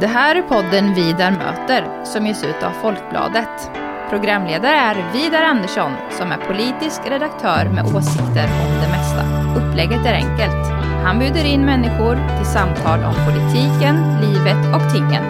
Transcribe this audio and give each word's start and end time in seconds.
Det 0.00 0.06
här 0.06 0.36
är 0.36 0.42
podden 0.42 0.94
Vidar 0.94 1.30
möter 1.30 2.04
som 2.04 2.26
ges 2.26 2.44
ut 2.44 2.62
av 2.62 2.70
Folkbladet. 2.70 3.70
Programledare 4.10 4.74
är 4.74 5.12
Vidar 5.12 5.42
Andersson 5.42 5.92
som 6.10 6.32
är 6.32 6.36
politisk 6.36 7.00
redaktör 7.10 7.64
med 7.74 7.84
åsikter 7.96 8.44
om 8.44 8.80
det 8.80 8.88
mesta. 8.88 9.24
Upplägget 9.56 10.06
är 10.06 10.14
enkelt. 10.14 10.66
Han 11.04 11.18
bjuder 11.18 11.44
in 11.44 11.64
människor 11.64 12.36
till 12.36 12.46
samtal 12.46 13.04
om 13.04 13.14
politiken, 13.26 14.20
livet 14.20 14.74
och 14.74 14.92
tingen. 14.94 15.24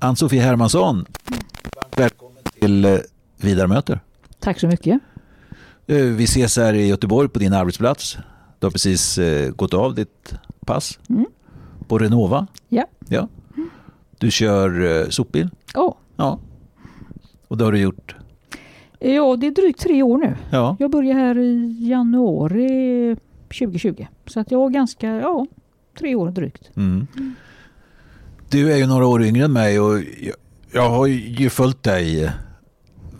Ann-Sofie 0.00 0.42
Hermansson, 0.42 1.06
till 2.60 2.84
eh, 2.84 2.96
Vidarmöter. 3.40 4.00
Tack 4.40 4.60
så 4.60 4.66
mycket. 4.66 5.00
Eh, 5.86 5.96
Vi 5.96 6.24
ses 6.24 6.56
här 6.56 6.74
i 6.74 6.86
Göteborg 6.88 7.28
på 7.28 7.38
din 7.38 7.52
arbetsplats. 7.52 8.18
Du 8.58 8.66
har 8.66 8.70
precis 8.70 9.18
eh, 9.18 9.50
gått 9.50 9.74
av 9.74 9.94
ditt 9.94 10.34
pass 10.66 10.98
Mm. 11.08 11.26
på 11.88 11.98
Renova. 11.98 12.46
Ja. 12.68 12.84
Ja. 13.08 13.28
Du 14.18 14.30
kör 14.30 15.06
sopbil. 15.10 15.50
Åh, 15.74 15.94
Ja. 16.16 16.38
Och 17.48 17.56
det 17.56 17.64
har 17.64 17.72
du 17.72 17.78
gjort. 17.78 18.16
Ja, 18.98 19.36
det 19.36 19.46
är 19.46 19.50
drygt 19.50 19.80
tre 19.80 20.02
år 20.02 20.18
nu. 20.18 20.36
Ja. 20.50 20.76
Jag 20.78 20.90
började 20.90 21.20
här 21.20 21.38
i 21.38 21.76
januari 21.88 23.16
2020. 23.48 24.06
Så 24.26 24.40
att 24.40 24.50
jag 24.50 24.58
har 24.58 24.70
ganska, 24.70 25.06
ja, 25.08 25.46
tre 25.98 26.14
år 26.14 26.30
drygt. 26.30 26.70
Mm. 26.76 27.06
Du 28.50 28.72
är 28.72 28.76
ju 28.76 28.86
några 28.86 29.06
år 29.06 29.22
yngre 29.22 29.44
än 29.44 29.52
mig 29.52 29.80
och 29.80 29.98
jag, 29.98 30.34
jag 30.72 30.90
har 30.90 31.06
ju 31.06 31.50
följt 31.50 31.82
dig 31.82 32.30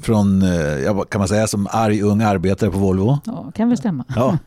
från, 0.06 0.42
eh, 0.42 1.02
kan 1.08 1.18
man 1.18 1.28
säga, 1.28 1.46
som 1.46 1.68
arg 1.70 2.02
ung 2.02 2.22
arbetare 2.22 2.70
på 2.70 2.78
Volvo. 2.78 3.18
Ja, 3.24 3.52
kan 3.54 3.68
väl 3.68 3.78
stämma. 3.78 4.04
Ja. 4.16 4.38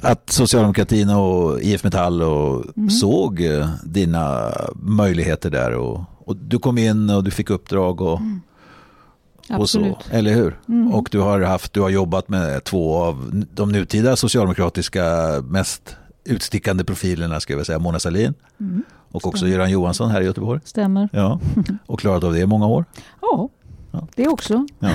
Att 0.00 0.30
socialdemokratin 0.30 1.10
och 1.10 1.60
IF 1.60 1.84
Metall 1.84 2.22
och 2.22 2.64
Mm. 2.76 2.90
såg 2.90 3.40
eh, 3.40 3.68
dina 3.84 4.50
möjligheter 4.74 5.50
där 5.50 5.74
och, 5.74 6.00
och 6.24 6.36
du 6.36 6.58
kom 6.58 6.78
in 6.78 7.10
och 7.10 7.24
du 7.24 7.30
fick 7.30 7.50
uppdrag 7.50 8.00
och, 8.00 8.12
och 8.12 9.70
så, 9.70 9.78
Absolut. 9.78 9.96
eller 10.10 10.34
hur? 10.34 10.58
Mm. 10.68 10.92
Och 10.94 11.08
du 11.12 11.18
har, 11.20 11.40
haft, 11.40 11.72
du 11.72 11.80
har 11.80 11.88
jobbat 11.88 12.28
med 12.28 12.64
två 12.64 12.96
av 12.96 13.44
de 13.54 13.72
nutida 13.72 14.16
socialdemokratiska 14.16 15.04
mest 15.48 15.96
utstickande 16.28 16.84
profilerna, 16.84 17.40
ska 17.40 17.52
jag 17.52 17.66
säga, 17.66 17.78
Mona 17.78 17.98
Sahlin 17.98 18.34
Mm. 18.60 18.82
och 19.10 19.26
också 19.26 19.36
Stämmer. 19.38 19.52
Göran 19.52 19.70
Johansson 19.70 20.10
här 20.10 20.20
i 20.20 20.24
Göteborg. 20.24 20.60
Stämmer. 20.64 21.08
Ja, 21.12 21.40
och 21.86 22.00
klarat 22.00 22.24
av 22.24 22.32
det 22.32 22.38
i 22.40 22.46
många 22.46 22.66
år. 22.66 22.84
Ja, 23.20 23.48
Ja. 23.92 24.06
det 24.14 24.28
också. 24.28 24.66
Ja. 24.78 24.90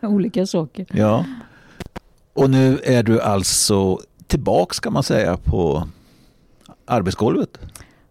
Olika 0.08 0.46
saker. 0.46 0.86
Ja. 0.92 1.24
Och 2.34 2.50
nu 2.50 2.78
är 2.84 3.02
du 3.02 3.20
alltså 3.20 3.98
tillbaks 4.26 4.80
kan 4.80 4.92
man 4.92 5.02
säga 5.02 5.36
på 5.36 5.88
arbetsgolvet. 6.86 7.58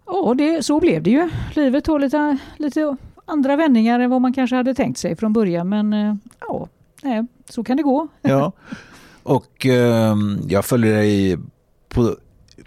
Ja, 0.05 0.33
det, 0.37 0.65
så 0.65 0.79
blev 0.79 1.03
det 1.03 1.09
ju. 1.09 1.29
Livet 1.55 1.87
har 1.87 1.99
lite, 1.99 2.37
lite 2.57 2.97
andra 3.25 3.55
vändningar 3.55 3.99
än 3.99 4.09
vad 4.09 4.21
man 4.21 4.33
kanske 4.33 4.55
hade 4.55 4.73
tänkt 4.73 4.97
sig 4.97 5.15
från 5.15 5.33
början. 5.33 5.69
Men 5.69 5.93
eh, 5.93 6.15
ja, 6.39 6.67
nej, 7.03 7.25
så 7.49 7.63
kan 7.63 7.77
det 7.77 7.83
gå. 7.83 8.07
Ja. 8.21 8.51
Och 9.23 9.65
ehm, 9.65 10.39
jag 10.49 10.65
följer 10.65 10.93
dig 10.93 11.37
på, 11.97 12.15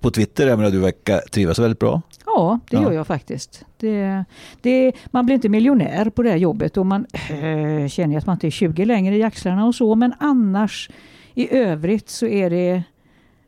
på 0.00 0.10
Twitter, 0.10 0.46
jag 0.46 0.58
menar, 0.58 0.70
du 0.70 0.78
verkar 0.78 1.18
trivas 1.18 1.58
väldigt 1.58 1.78
bra. 1.78 2.02
Ja, 2.26 2.58
det 2.70 2.76
Ja. 2.76 2.82
gör 2.82 2.92
jag 2.92 3.06
faktiskt. 3.06 3.64
Det, 3.76 4.24
det, 4.60 4.92
man 5.10 5.26
blir 5.26 5.34
inte 5.34 5.48
miljonär 5.48 6.10
på 6.10 6.22
det 6.22 6.30
här 6.30 6.36
jobbet 6.36 6.76
och 6.76 6.86
man 6.86 7.06
äh, 7.30 7.88
känner 7.88 8.18
att 8.18 8.26
man 8.26 8.36
inte 8.36 8.46
är 8.46 8.50
20 8.50 8.84
längre 8.84 9.16
i 9.16 9.22
axlarna 9.22 9.64
och 9.66 9.74
så. 9.74 9.94
Men 9.94 10.14
annars 10.18 10.90
i 11.34 11.56
övrigt 11.56 12.08
så 12.10 12.26
är 12.26 12.50
det 12.50 12.82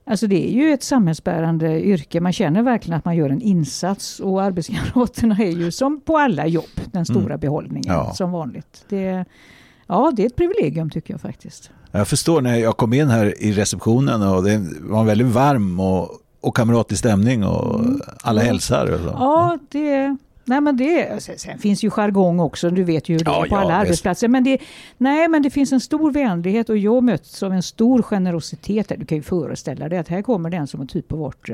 Alltså 0.04 0.26
det 0.26 0.48
är 0.50 0.52
ju 0.52 0.72
ett 0.72 0.82
samhällsbärande 0.82 1.84
yrke. 1.84 2.20
Man 2.20 2.32
känner 2.32 2.62
verkligen 2.62 2.98
att 2.98 3.04
man 3.04 3.16
gör 3.16 3.30
en 3.30 3.42
insats 3.42 4.20
och 4.20 4.42
arbetskamraterna 4.42 5.36
är 5.38 5.50
ju 5.50 5.70
som 5.70 6.00
på 6.00 6.18
alla 6.18 6.46
jobb 6.46 6.64
den 6.92 7.04
stora 7.06 7.24
Mm. 7.24 7.40
behållningen 7.40 7.92
Ja. 7.94 8.12
som 8.14 8.32
vanligt. 8.32 8.84
Det, 8.88 9.24
ja, 9.92 10.12
det 10.16 10.22
är 10.22 10.26
ett 10.26 10.36
privilegium 10.36 10.90
tycker 10.90 11.14
jag 11.14 11.20
faktiskt. 11.20 11.70
Jag 11.92 12.08
förstår 12.08 12.40
när 12.40 12.56
jag 12.56 12.76
kom 12.76 12.92
in 12.92 13.08
här 13.08 13.42
i 13.42 13.52
receptionen 13.52 14.22
och 14.22 14.44
det 14.44 14.62
var 14.80 15.00
en 15.00 15.06
väldigt 15.06 15.26
varm 15.26 15.80
och, 15.80 16.10
och 16.40 16.56
kamratlig 16.56 16.98
stämning 16.98 17.44
och 17.44 17.80
Mm. 17.80 18.00
alla 18.22 18.40
Ja. 18.40 18.46
hälsar. 18.46 18.86
Och 18.92 19.00
så. 19.00 19.06
Ja, 19.06 19.58
det... 19.68 20.16
Nej 20.44 20.60
men 20.60 20.76
det, 20.76 21.22
sen, 21.22 21.58
finns 21.58 21.84
ju 21.84 21.90
jargong 21.90 22.40
också, 22.40 22.70
du 22.70 22.84
vet 22.84 23.08
ju 23.08 23.12
hur 23.14 23.24
det 23.24 23.30
Ja, 23.30 23.44
är 23.44 23.48
på 23.48 23.54
ja, 23.56 23.60
alla 23.60 23.68
visst. 23.78 23.80
arbetsplatser. 23.86 24.28
Men 24.28 24.44
det, 24.44 24.58
nej 24.98 25.28
men 25.28 25.42
det 25.42 25.50
finns 25.50 25.72
en 25.72 25.80
stor 25.80 26.12
vänlighet 26.12 26.68
och 26.68 26.76
jag 26.78 27.02
möts 27.04 27.42
av 27.42 27.52
en 27.52 27.62
stor 27.62 28.02
generositet. 28.02 28.92
Du 28.98 29.04
kan 29.06 29.16
ju 29.18 29.22
föreställa 29.22 29.88
dig 29.88 29.98
att 29.98 30.08
här 30.08 30.22
kommer 30.22 30.50
den 30.50 30.66
som 30.66 30.80
har 30.80 30.86
typ 30.86 31.12
varit 31.12 31.48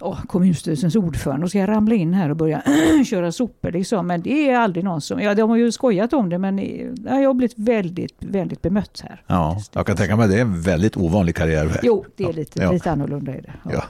åh, 0.00 0.18
kommunstyrelsens 0.26 0.96
ordförande 0.96 1.44
och 1.44 1.50
ska 1.50 1.58
jag 1.58 1.68
ramla 1.68 1.94
in 1.94 2.14
här 2.14 2.30
och 2.30 2.36
börja 2.36 2.62
köra 3.06 3.32
sopor. 3.32 3.70
Liksom. 3.70 4.06
Men 4.06 4.22
det 4.22 4.50
är 4.50 4.58
aldrig 4.58 4.84
någon 4.84 5.00
som, 5.00 5.20
ja 5.20 5.34
de 5.34 5.50
har 5.50 5.56
ju 5.56 5.72
skojat 5.72 6.12
om 6.12 6.28
det 6.28 6.38
men 6.38 6.58
ja, 6.58 7.20
jag 7.20 7.28
har 7.28 7.34
blivit 7.34 7.58
väldigt, 7.58 8.16
väldigt 8.18 8.62
bemött 8.62 9.00
här. 9.04 9.22
Ja, 9.26 9.60
jag 9.72 9.86
kan 9.86 9.96
tänka 9.96 10.16
mig 10.16 10.24
att 10.24 10.30
det 10.30 10.36
är 10.36 10.40
en 10.42 10.60
väldigt 10.62 10.96
ovanlig 10.96 11.34
karriärväg. 11.36 11.78
Jo, 11.82 12.04
det 12.16 12.24
är 12.24 12.32
lite, 12.32 12.62
Ja. 12.62 12.72
lite 12.72 12.90
annorlunda 12.90 13.36
i 13.36 13.40
det. 13.40 13.52
Ja. 13.64 13.70
Ja. 13.72 13.84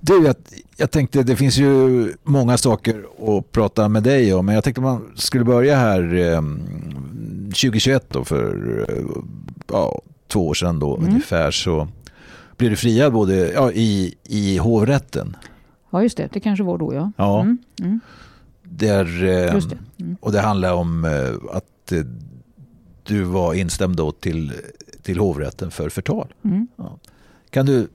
Du, 0.00 0.24
jag, 0.24 0.34
jag 0.76 0.90
tänkte 0.90 1.22
det 1.22 1.36
finns 1.36 1.58
ju 1.58 2.12
många 2.22 2.56
saker 2.58 3.04
att 3.28 3.52
prata 3.52 3.88
med 3.88 4.02
dig 4.02 4.34
om, 4.34 4.46
men 4.46 4.54
jag 4.54 4.64
tänkte 4.64 4.80
man 4.80 5.12
skulle 5.16 5.44
börja 5.44 5.76
här 5.76 6.14
eh, 6.14 6.40
2021 7.44 8.04
då 8.08 8.24
för 8.24 8.84
eh, 8.88 9.04
ja, 9.72 10.00
två 10.28 10.48
år 10.48 10.54
sedan 10.54 10.78
då 10.78 10.96
Mm. 10.96 11.08
ungefär 11.08 11.50
så 11.50 11.88
blev 12.60 12.70
du 12.70 12.76
friad 12.76 13.12
både 13.12 13.52
ja, 13.52 13.72
i, 13.72 14.14
i 14.24 14.58
hovrätten. 14.58 15.36
ja, 15.90 16.02
just 16.02 16.16
det. 16.16 16.28
Det 16.32 16.40
kanske 16.40 16.64
var 16.64 16.78
då 16.78 16.94
ja. 16.94 17.12
Ja. 17.16 17.40
Mm, 17.40 17.58
mm, 17.80 18.00
Där, 18.62 19.24
eh, 19.24 19.54
just 19.54 19.70
det. 19.70 19.78
Mm. 20.00 20.16
Och 20.20 20.32
det 20.32 20.40
handlar 20.40 20.72
om 20.72 21.04
eh, 21.04 21.56
att 21.56 21.92
eh, 21.92 22.04
du 23.02 23.22
var 23.22 23.54
instämd 23.54 23.96
då 23.96 24.12
till, 24.12 24.52
till 25.02 25.18
hovrätten 25.18 25.70
för 25.70 25.88
förtal. 25.88 26.34
Mm. 26.44 26.68
Kan 27.50 27.66
du 27.66 27.88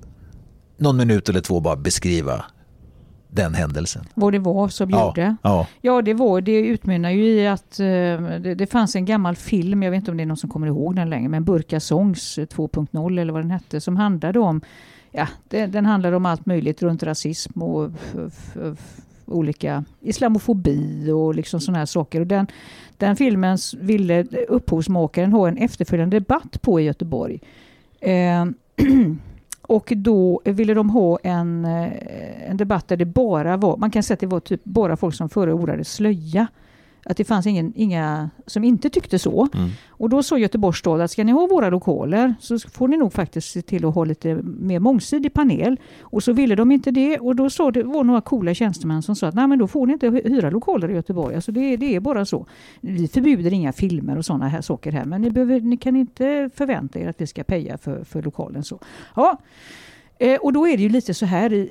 någon 0.78 0.98
minut 0.98 1.30
eller 1.30 1.42
två 1.42 1.59
bara 1.59 1.75
beskriva 1.75 2.46
den 3.35 3.53
händelsen? 3.53 4.06
Vad 4.13 4.34
det 4.34 4.40
var 4.40 4.68
som 4.68 4.90
gjorde. 4.90 5.35
Ja, 5.41 5.68
ja. 5.81 6.01
Det 6.01 6.13
var 6.13 6.41
det 6.41 6.59
utmynnar 6.59 7.09
ju 7.09 7.25
i 7.25 7.47
att 7.47 7.79
eh, 7.79 7.85
det, 7.85 8.56
det 8.56 8.68
fanns 8.68 8.96
en 8.96 9.06
gammal 9.06 9.35
film, 9.35 9.84
jag 9.84 9.91
vet 9.91 9.97
inte 9.97 10.12
om 10.12 10.18
det 10.18 10.23
är 10.23 10.28
någon 10.28 10.38
som 10.38 10.50
kommer 10.50 10.68
ihåg 10.68 10.96
den 10.96 11.09
längre, 11.09 11.29
men 11.29 11.44
Burka 11.44 11.79
Songs 11.79 12.38
eh, 12.38 12.45
2.0 12.45 13.22
eller 13.22 13.34
vad 13.34 13.41
den 13.41 13.51
hette, 13.51 13.81
som 13.81 13.97
handlade 13.97 14.40
om, 14.40 14.62
ja, 15.12 15.28
det, 15.50 15.66
den 15.66 15.85
handlade 15.85 16.16
om 16.16 16.25
allt 16.25 16.45
möjligt 16.45 16.81
runt 16.81 17.03
rasism 17.03 17.62
och 17.62 17.91
olika 19.25 19.84
islamofobi 20.01 21.12
och 21.12 21.35
liksom 21.35 21.59
sådana 21.59 21.79
här 21.79 21.85
saker. 21.85 22.19
Och 22.19 22.28
den, 22.28 22.47
den 22.97 23.16
filmen 23.16 23.57
ville 23.78 24.24
upphovsmakaren 24.47 25.31
ha 25.31 25.47
en 25.47 25.57
efterföljande 25.57 26.16
debatt 26.19 26.62
på 26.62 26.79
i 26.79 26.84
Göteborg. 26.84 27.40
Eh, 28.00 28.45
och 29.68 29.94
då 29.96 30.42
ville 30.44 30.74
de 30.74 30.90
ha 30.90 31.20
en, 31.24 31.66
eh, 31.66 32.50
en 32.50 32.58
debatt 32.58 32.88
där 32.88 32.98
det 32.98 33.06
bara 33.06 33.58
var, 33.58 33.78
man 33.78 33.92
kan 33.92 34.03
säga 34.03 34.14
att 34.14 34.20
det 34.20 34.28
var 34.28 34.40
typ 34.40 34.62
bara 34.64 34.98
folk 34.98 35.16
som 35.16 35.30
förordade 35.30 35.84
slöja. 35.84 36.48
Att 37.10 37.18
det 37.18 37.24
fanns 37.24 37.48
ingen, 37.48 37.74
inga 37.76 38.30
som 38.46 38.64
inte 38.64 38.90
tyckte 38.90 39.20
så. 39.20 39.48
Mm. 39.54 39.70
Och 39.88 40.10
då 40.10 40.24
sa 40.24 40.38
Göteborgs 40.38 40.78
stad 40.80 41.02
att 41.02 41.12
ska 41.12 41.24
ni 41.24 41.32
ha 41.32 41.48
våra 41.48 41.70
lokaler 41.70 42.36
så 42.40 42.60
får 42.60 42.88
ni 42.88 42.98
nog 42.98 43.14
faktiskt 43.14 43.52
se 43.52 43.62
till 43.62 43.86
att 43.86 43.96
ha 43.96 44.06
lite 44.06 44.36
mer 44.44 44.80
mångsidig 44.80 45.34
panel. 45.34 45.80
Och 46.02 46.24
så 46.24 46.34
ville 46.34 46.56
de 46.56 46.72
inte 46.72 46.92
det 46.92 47.20
och 47.20 47.36
då 47.36 47.50
sa 47.50 47.72
det 47.72 47.84
var 47.84 48.04
några 48.04 48.22
coola 48.22 48.54
tjänstemän 48.54 49.02
som 49.02 49.16
sa 49.16 49.28
att 49.28 49.36
nej 49.36 49.48
men 49.48 49.60
då 49.60 49.68
får 49.68 49.88
ni 49.88 49.94
inte 49.94 50.08
hy- 50.10 50.30
hyra 50.30 50.50
lokaler 50.50 50.90
i 50.92 50.94
Göteborg. 50.94 51.36
Alltså 51.36 51.52
det, 51.52 51.78
det 51.78 51.96
är 51.96 52.00
bara 52.00 52.25
så. 52.25 52.46
Vi 52.81 53.08
förbjuder 53.08 53.54
inga 53.54 53.74
filmer 53.74 54.18
och 54.18 54.25
sådana 54.25 54.48
här 54.48 54.62
saker 54.62 54.92
här 54.92 55.06
men 55.06 55.22
ni, 55.22 55.30
behöver, 55.31 55.60
ni 55.60 55.78
kan 55.78 55.96
inte 55.96 56.50
förvänta 56.56 57.00
er 57.00 57.10
att 57.10 57.22
vi 57.22 57.28
ska 57.28 57.44
peja 57.44 57.78
för, 57.78 58.04
för 58.04 58.22
lokalen 58.22 58.63
så. 58.63 58.80
Ja, 59.16 59.38
Eh, 60.18 60.36
och 60.40 60.54
då 60.54 60.68
är 60.68 60.78
det 60.78 60.84
ju 60.84 60.90
lite 60.90 61.13
så 61.13 61.25
här, 61.25 61.68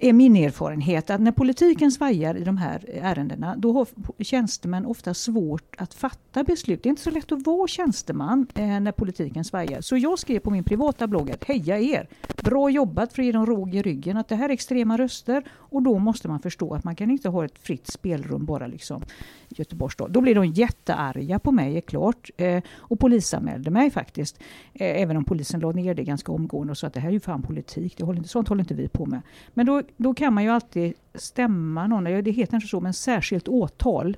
är 0.00 0.12
min 0.12 0.36
erfarenhet, 0.36 1.10
att 1.10 1.20
när 1.20 1.32
politiken 1.32 1.92
svajar 1.92 2.34
i 2.34 2.44
de 2.44 2.56
här 2.56 2.84
ärendena, 3.02 3.56
då 3.56 3.72
har 3.72 3.86
tjänstemän 4.24 4.86
ofta 4.86 5.14
svårt 5.14 5.74
att 5.78 5.94
fatta 5.94 6.44
beslut. 6.44 6.82
Det 6.82 6.86
är 6.86 6.90
inte 6.90 7.02
så 7.02 7.10
lätt 7.10 7.32
att 7.32 7.46
vara 7.46 7.68
tjänsteman 7.68 8.46
eh, 8.54 8.80
när 8.80 8.92
politiken 8.92 9.44
svajar. 9.44 9.80
Så 9.80 9.96
jag 9.96 10.18
skrev 10.18 10.38
på 10.38 10.50
min 10.50 10.64
privata 10.64 11.06
blogg 11.06 11.30
att 11.30 11.44
heja 11.44 11.78
er! 11.78 12.08
Bra 12.42 12.70
jobbat 12.70 13.12
för 13.12 13.22
att 13.22 13.26
ge 13.26 13.32
dem 13.32 13.46
råg 13.46 13.74
i 13.74 13.82
ryggen, 13.82 14.16
att 14.16 14.28
det 14.28 14.36
här 14.36 14.48
är 14.48 14.52
extrema 14.52 14.98
röster 14.98 15.42
och 15.50 15.82
då 15.82 15.98
måste 15.98 16.28
man 16.28 16.40
förstå 16.40 16.74
att 16.74 16.84
man 16.84 16.96
kan 16.96 17.10
inte 17.10 17.28
ha 17.28 17.44
ett 17.44 17.58
fritt 17.58 17.86
spelrum 17.86 18.44
bara 18.44 18.66
liksom 18.66 19.02
i 19.48 19.54
Göteborgs 19.58 19.92
stad. 19.92 20.10
Då 20.10 20.20
blir 20.20 20.34
de 20.34 20.46
jättearga 20.46 21.38
på 21.38 21.52
mig, 21.52 21.76
är 21.76 21.80
klart, 21.80 22.30
eh, 22.36 22.62
och 22.76 23.00
polisanmälde 23.00 23.70
mig 23.70 23.90
faktiskt. 23.90 24.40
Eh, 24.74 25.02
även 25.02 25.16
om 25.16 25.24
polisen 25.24 25.60
la 25.60 25.72
ner 25.72 25.94
det 25.94 26.04
ganska 26.04 26.32
omgående 26.32 26.70
och 26.70 26.78
sa 26.78 26.86
att 26.86 26.94
det 26.94 27.00
här 27.00 27.08
är 27.08 27.12
ju 27.12 27.20
fan 27.20 27.42
politik, 27.42 27.94
det 27.96 28.04
håller 28.04 28.18
inte, 28.18 28.28
sånt 28.28 28.48
håller 28.48 28.62
inte 28.62 28.74
vi 28.74 28.88
på 28.88 29.06
med. 29.06 29.20
Men 29.54 29.66
då, 29.66 29.82
då 29.96 30.14
kan 30.14 30.34
man 30.34 30.44
ju 30.44 30.50
alltid 30.50 30.92
stämma 31.14 31.86
någon, 31.86 32.04
det 32.04 32.30
heter 32.30 32.54
inte 32.54 32.66
så, 32.66 32.80
men 32.80 32.94
särskilt 32.94 33.48
åtal. 33.48 34.16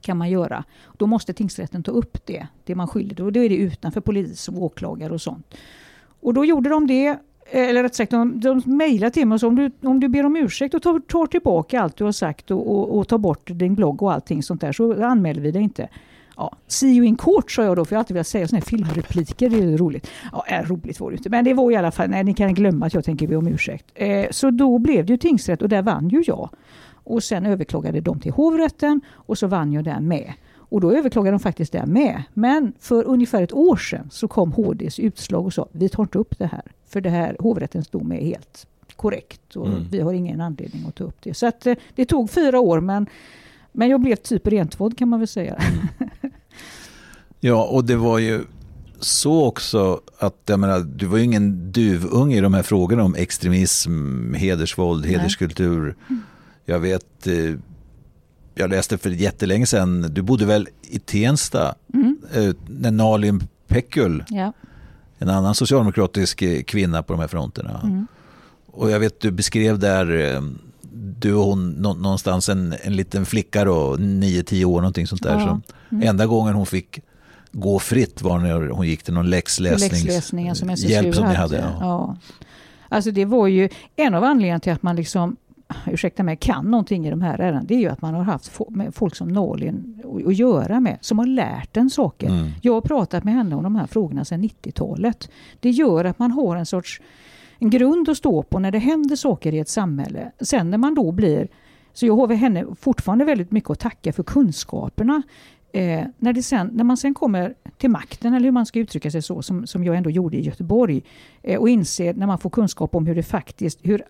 kan 0.00 0.16
man 0.16 0.30
göra. 0.30 0.64
Då 0.96 1.06
måste 1.06 1.32
tingsrätten 1.32 1.82
ta 1.82 1.90
upp 1.90 2.26
det, 2.26 2.46
det 2.64 2.74
man 2.74 2.88
skyller. 2.88 3.22
Och 3.22 3.32
då 3.32 3.44
är 3.44 3.48
det 3.48 3.56
utanför 3.56 4.00
polis 4.00 4.48
och 4.48 4.62
åklagare 4.62 5.12
och 5.12 5.20
sånt. 5.20 5.54
Och 6.20 6.34
då 6.34 6.44
gjorde 6.44 6.70
de 6.70 6.86
det 6.86 7.18
eller 7.50 7.82
rätt 7.82 7.94
sagt, 7.94 8.10
de, 8.10 8.40
de 8.40 8.62
mejlade 8.66 9.10
till 9.10 9.26
mig 9.26 9.34
och 9.34 9.40
sa 9.40 9.46
om 9.46 9.56
du, 9.56 9.70
om 9.82 10.00
du 10.00 10.08
ber 10.08 10.26
om 10.26 10.36
ursäkt 10.36 10.74
och 10.74 10.82
tar, 10.82 11.00
tar 11.00 11.26
tillbaka 11.26 11.80
allt 11.80 11.96
du 11.96 12.04
har 12.04 12.12
sagt 12.12 12.50
och, 12.50 12.70
och, 12.70 12.98
och 12.98 13.08
tar 13.08 13.18
bort 13.18 13.50
din 13.54 13.74
blogg 13.74 14.02
och 14.02 14.12
allting 14.12 14.42
sånt 14.42 14.60
där 14.60 14.72
så 14.72 15.04
anmäler 15.04 15.40
vi 15.40 15.50
dig 15.50 15.62
inte. 15.62 15.88
Ja, 16.36 16.56
see 16.66 16.96
you 16.96 17.06
in 17.06 17.16
court 17.16 17.50
sa 17.50 17.64
jag 17.64 17.76
då, 17.76 17.84
för 17.84 17.92
jag 17.92 17.98
har 17.98 18.00
alltid 18.00 18.14
velat 18.14 18.26
säga 18.26 18.48
sådana 18.48 18.60
här 18.60 18.66
filmrepliker, 18.66 19.50
det 19.50 19.56
är 19.56 19.76
roligt. 19.76 20.10
Ja, 20.32 20.44
är 20.46 20.64
roligt 20.64 21.00
var 21.00 21.10
det 21.10 21.16
inte, 21.16 21.30
men 21.30 21.44
det 21.44 21.54
var 21.54 21.70
i 21.70 21.76
alla 21.76 21.90
fall, 21.90 22.10
nej 22.10 22.24
ni 22.24 22.34
kan 22.34 22.54
glömma 22.54 22.86
att 22.86 22.94
jag 22.94 23.04
tänker 23.04 23.26
be 23.26 23.36
om 23.36 23.46
ursäkt. 23.46 23.84
Eh, 23.94 24.26
så 24.30 24.50
då 24.50 24.78
blev 24.78 25.06
det 25.06 25.12
ju 25.12 25.16
tingsrätt 25.16 25.62
och 25.62 25.68
där 25.68 25.82
vann 25.82 26.08
ju 26.08 26.22
jag. 26.26 26.50
Och 26.92 27.22
sen 27.22 27.46
överklagade 27.46 28.00
de 28.00 28.20
till 28.20 28.32
hovrätten 28.32 29.00
och 29.10 29.38
så 29.38 29.46
vann 29.46 29.72
jag 29.72 29.84
där 29.84 30.00
med. 30.00 30.32
Och 30.68 30.80
då 30.80 30.92
överklagade 30.92 31.30
de 31.30 31.40
faktiskt 31.40 31.72
det 31.72 31.86
med. 31.86 32.22
Men 32.34 32.72
för 32.80 33.04
ungefär 33.04 33.42
ett 33.42 33.52
år 33.52 33.76
sedan 33.76 34.08
så 34.12 34.28
kom 34.28 34.52
HDs 34.52 34.98
utslag 34.98 35.46
och 35.46 35.52
sa 35.52 35.68
vi 35.72 35.88
tar 35.88 36.02
inte 36.02 36.18
upp 36.18 36.38
det 36.38 36.46
här. 36.46 36.62
För 36.88 37.00
det 37.00 37.10
här 37.10 37.36
hovrättens 37.40 37.88
dom 37.88 38.12
är 38.12 38.20
helt 38.20 38.66
korrekt 38.96 39.56
och 39.56 39.66
mm. 39.66 39.86
vi 39.90 40.00
har 40.00 40.12
ingen 40.12 40.40
anledning 40.40 40.84
att 40.88 40.94
ta 40.94 41.04
upp 41.04 41.16
det. 41.22 41.34
Så 41.34 41.46
att, 41.46 41.66
eh, 41.66 41.74
det 41.94 42.04
tog 42.04 42.30
fyra 42.30 42.60
år 42.60 42.80
men, 42.80 43.06
men 43.76 43.88
jag 43.88 44.00
blev 44.00 44.16
typ 44.16 44.46
rentvådd 44.46 44.98
kan 44.98 45.08
man 45.08 45.18
väl 45.18 45.28
säga. 45.28 45.62
ja 47.40 47.64
och 47.64 47.84
det 47.84 47.96
var 47.96 48.18
ju 48.18 48.40
så 49.00 49.44
också 49.44 50.00
att 50.18 50.42
jag 50.46 50.60
menar, 50.60 50.80
du 50.80 51.06
var 51.06 51.18
ju 51.18 51.24
ingen 51.24 51.72
duvunge 51.72 52.36
i 52.36 52.40
de 52.40 52.54
här 52.54 52.62
frågorna 52.62 53.04
om 53.04 53.14
extremism, 53.14 54.34
hedersvåld, 54.34 55.04
Nej. 55.04 55.14
hederskultur. 55.14 55.96
Mm. 56.08 56.22
Jag 56.64 56.78
vet 56.78 57.26
eh, 57.26 57.54
jag 58.54 58.70
läste 58.70 58.98
för 58.98 59.10
jättelänge 59.10 59.66
sedan, 59.66 60.06
du 60.10 60.22
bodde 60.22 60.44
väl 60.44 60.68
i 60.82 60.98
Tensta, 60.98 61.74
mm. 61.94 62.18
Eh, 62.34 62.54
när 62.66 62.90
Nalin 62.90 63.42
Pekul, 63.66 64.24
ja. 64.28 64.52
en 65.18 65.28
annan 65.28 65.54
socialdemokratisk 65.54 66.66
kvinna 66.66 67.02
på 67.02 67.12
de 67.12 67.20
här 67.20 67.28
fronterna. 67.28 67.80
Mm. 67.84 68.06
Och 68.66 68.90
jag 68.90 69.00
vet 69.00 69.20
du 69.20 69.30
beskrev 69.30 69.78
där, 69.78 70.34
eh, 70.34 70.42
du 71.18 71.34
och 71.34 71.44
hon 71.44 71.70
någonstans 71.72 72.48
en, 72.48 72.74
en 72.82 72.96
liten 72.96 73.26
flicka 73.26 73.64
då, 73.64 73.96
9-10 73.96 74.64
år 74.64 74.80
någonting 74.80 75.06
sånt 75.06 75.22
där. 75.22 75.38
Ja. 75.38 75.60
mm. 75.90 76.08
Enda 76.08 76.26
gången 76.26 76.54
hon 76.54 76.66
fick 76.66 77.00
gå 77.52 77.78
fritt 77.78 78.22
var 78.22 78.38
när 78.38 78.68
hon 78.68 78.86
gick 78.86 79.02
till 79.02 79.14
någon 79.14 79.30
läxläsning. 79.30 79.90
som 80.54 80.90
hjälp 80.90 81.14
som 81.14 81.28
ni 81.28 81.34
hade. 81.34 81.56
Ja. 81.56 81.76
ja. 81.80 82.16
Alltså 82.88 83.10
det 83.10 83.24
var 83.24 83.46
ju 83.46 83.68
en 83.96 84.14
av 84.14 84.24
anledningarna 84.24 84.60
till 84.60 84.72
att 84.72 84.82
man 84.82 84.96
liksom 84.96 85.36
ursäkta 85.86 86.22
mig, 86.22 86.36
kan 86.36 86.70
någonting 86.70 87.06
i 87.06 87.10
de 87.10 87.20
här 87.20 87.38
ärendena, 87.38 87.64
det 87.64 87.74
är 87.74 87.78
ju 87.78 87.88
att 87.88 88.02
man 88.02 88.14
har 88.14 88.22
haft 88.22 88.52
folk 88.92 89.16
som 89.16 89.28
Nalin 89.28 90.02
att 90.26 90.36
göra 90.36 90.80
med, 90.80 90.98
som 91.00 91.18
har 91.18 91.26
lärt 91.26 91.76
en 91.76 91.90
saker. 91.90 92.28
Mm. 92.28 92.50
Jag 92.62 92.72
har 92.72 92.80
pratat 92.80 93.24
med 93.24 93.34
henne 93.34 93.56
om 93.56 93.62
de 93.62 93.76
här 93.76 93.86
frågorna 93.86 94.24
sedan 94.24 94.44
90-talet. 94.44 95.28
Det 95.60 95.70
gör 95.70 96.04
att 96.04 96.18
man 96.18 96.30
har 96.30 96.56
en 96.56 96.66
sorts 96.66 97.00
en 97.58 97.70
grund 97.70 98.08
att 98.08 98.16
stå 98.16 98.42
på 98.42 98.58
när 98.58 98.70
det 98.70 98.78
händer 98.78 99.16
saker 99.16 99.54
i 99.54 99.58
ett 99.58 99.68
samhälle. 99.68 100.32
Sen 100.40 100.70
när 100.70 100.78
man 100.78 100.94
då 100.94 101.12
blir 101.12 101.48
så 101.92 102.06
jag 102.06 102.16
har 102.16 102.34
henne 102.34 102.66
fortfarande 102.80 103.24
väldigt 103.24 103.50
mycket 103.50 103.70
att 103.70 103.80
tacka 103.80 104.12
för 104.12 104.22
kunskaperna. 104.22 105.22
Eh, 105.72 106.04
när, 106.18 106.32
det 106.32 106.42
sen, 106.42 106.70
när 106.72 106.84
man 106.84 106.96
sen 106.96 107.14
kommer 107.14 107.54
till 107.76 107.90
makten, 107.90 108.34
eller 108.34 108.44
hur 108.44 108.52
man 108.52 108.66
ska 108.66 108.78
uttrycka 108.78 109.10
sig 109.10 109.22
så, 109.22 109.42
som, 109.42 109.66
som 109.66 109.84
jag 109.84 109.96
ändå 109.96 110.10
gjorde 110.10 110.36
i 110.36 110.40
Göteborg, 110.40 111.02
eh, 111.42 111.60
och 111.60 111.68
inser 111.68 112.14
när 112.14 112.26
man 112.26 112.38
får 112.38 112.50
kunskap 112.50 112.94
om 112.94 113.06
hur 113.06 113.14
det 113.14 113.22
faktiskt, 113.22 113.78
hur 113.82 114.02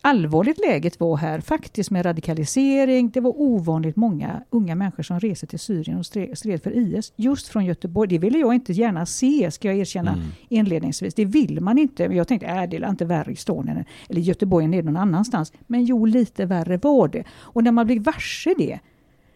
allvarligt 0.00 0.58
läget 0.58 1.00
var 1.00 1.16
här 1.16 1.40
faktiskt 1.40 1.90
med 1.90 2.06
radikalisering. 2.06 3.10
Det 3.10 3.20
var 3.20 3.40
ovanligt 3.40 3.96
många 3.96 4.42
unga 4.50 4.74
människor 4.74 5.02
som 5.02 5.20
reste 5.20 5.46
till 5.46 5.58
Syrien 5.58 5.98
och 5.98 6.06
stred 6.06 6.62
för 6.62 6.70
IS 6.70 7.12
just 7.16 7.48
från 7.48 7.64
Göteborg. 7.64 8.08
Det 8.08 8.18
ville 8.18 8.38
jag 8.38 8.54
inte 8.54 8.72
gärna 8.72 9.06
se, 9.06 9.50
ska 9.50 9.68
jag 9.68 9.76
erkänna 9.76 10.12
mm. 10.12 10.26
inledningsvis. 10.48 11.14
Det 11.14 11.24
vill 11.24 11.60
man 11.60 11.78
inte. 11.78 12.04
Jag 12.04 12.28
tänkte, 12.28 12.46
äh, 12.46 12.62
det 12.68 12.76
är 12.76 12.90
inte 12.90 13.04
värre 13.04 13.32
i 13.32 13.36
Stonien 13.36 13.84
eller 14.08 14.20
Göteborg 14.20 14.64
än 14.64 14.70
någon 14.70 14.96
annanstans. 14.96 15.52
Men 15.66 15.84
jo, 15.84 16.06
lite 16.06 16.46
värre 16.46 16.76
var 16.76 17.08
det. 17.08 17.24
Och 17.30 17.64
när 17.64 17.72
man 17.72 17.86
blir 17.86 18.00
varse 18.00 18.54
det, 18.58 18.78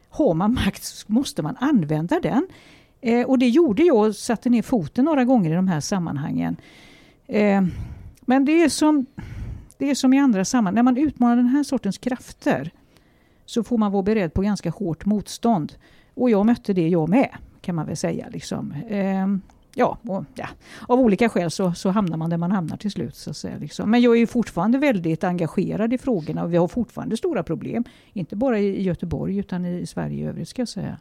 har 0.08 0.34
man 0.34 0.54
makt 0.54 0.84
så 0.84 1.12
måste 1.12 1.42
man 1.42 1.56
använda 1.60 2.20
den. 2.20 2.46
Eh, 3.00 3.26
och 3.26 3.38
det 3.38 3.48
gjorde 3.48 3.82
jag 3.82 3.96
och 3.96 4.16
satte 4.16 4.50
ner 4.50 4.62
foten 4.62 5.04
några 5.04 5.24
gånger 5.24 5.50
i 5.50 5.54
de 5.54 5.68
här 5.68 5.80
sammanhangen. 5.80 6.56
Eh, 7.26 7.62
men 8.20 8.44
det 8.44 8.62
är 8.62 8.68
som 8.68 9.06
det 9.80 9.90
är 9.90 9.94
som 9.94 10.12
i 10.12 10.18
andra 10.18 10.44
sammanhang, 10.44 10.74
när 10.74 10.82
man 10.82 10.96
utmanar 10.96 11.36
den 11.36 11.46
här 11.46 11.62
sortens 11.62 11.98
krafter 11.98 12.70
så 13.46 13.62
får 13.62 13.78
man 13.78 13.92
vara 13.92 14.02
beredd 14.02 14.34
på 14.34 14.42
ganska 14.42 14.70
hårt 14.70 15.04
motstånd. 15.04 15.72
Och 16.14 16.30
jag 16.30 16.46
mötte 16.46 16.72
det 16.72 16.88
jag 16.88 17.08
med, 17.08 17.28
kan 17.60 17.74
man 17.74 17.86
väl 17.86 17.96
säga. 17.96 18.26
Liksom. 18.32 18.74
Ehm, 18.88 19.40
ja, 19.74 19.98
och, 20.02 20.24
ja, 20.34 20.46
av 20.88 21.00
olika 21.00 21.28
skäl 21.28 21.50
så, 21.50 21.72
så 21.72 21.90
hamnar 21.90 22.16
man 22.16 22.30
där 22.30 22.36
man 22.36 22.52
hamnar 22.52 22.76
till 22.76 22.90
slut. 22.90 23.16
Så 23.16 23.30
att 23.30 23.36
säga, 23.36 23.58
liksom. 23.58 23.90
Men 23.90 24.00
jag 24.00 24.18
är 24.18 24.26
fortfarande 24.26 24.78
väldigt 24.78 25.24
engagerad 25.24 25.92
i 25.92 25.98
frågorna 25.98 26.42
och 26.42 26.52
vi 26.52 26.56
har 26.56 26.68
fortfarande 26.68 27.16
stora 27.16 27.42
problem. 27.42 27.84
Inte 28.12 28.36
bara 28.36 28.58
i 28.58 28.82
Göteborg 28.82 29.36
utan 29.36 29.66
i 29.66 29.86
Sverige 29.86 30.24
i 30.24 30.26
övrigt 30.26 30.48
ska 30.48 30.62
jag 30.62 30.68
säga. 30.68 30.98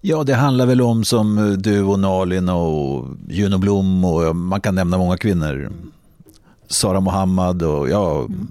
Ja, 0.00 0.24
det 0.24 0.34
handlar 0.34 0.66
väl 0.66 0.80
om 0.80 1.04
som 1.04 1.38
eh, 1.38 1.44
du 1.44 1.82
och 1.82 2.00
Nalin 2.00 2.48
och 2.48 3.06
Juno 3.28 3.58
Blom 3.58 4.04
och 4.04 4.36
man 4.36 4.60
kan 4.60 4.74
nämna 4.74 4.98
många 4.98 5.16
kvinnor 5.16 5.72
Sara 6.68 7.00
Mohammad 7.00 7.62
och 7.62 7.88
ja, 7.88 8.18
mm. 8.18 8.50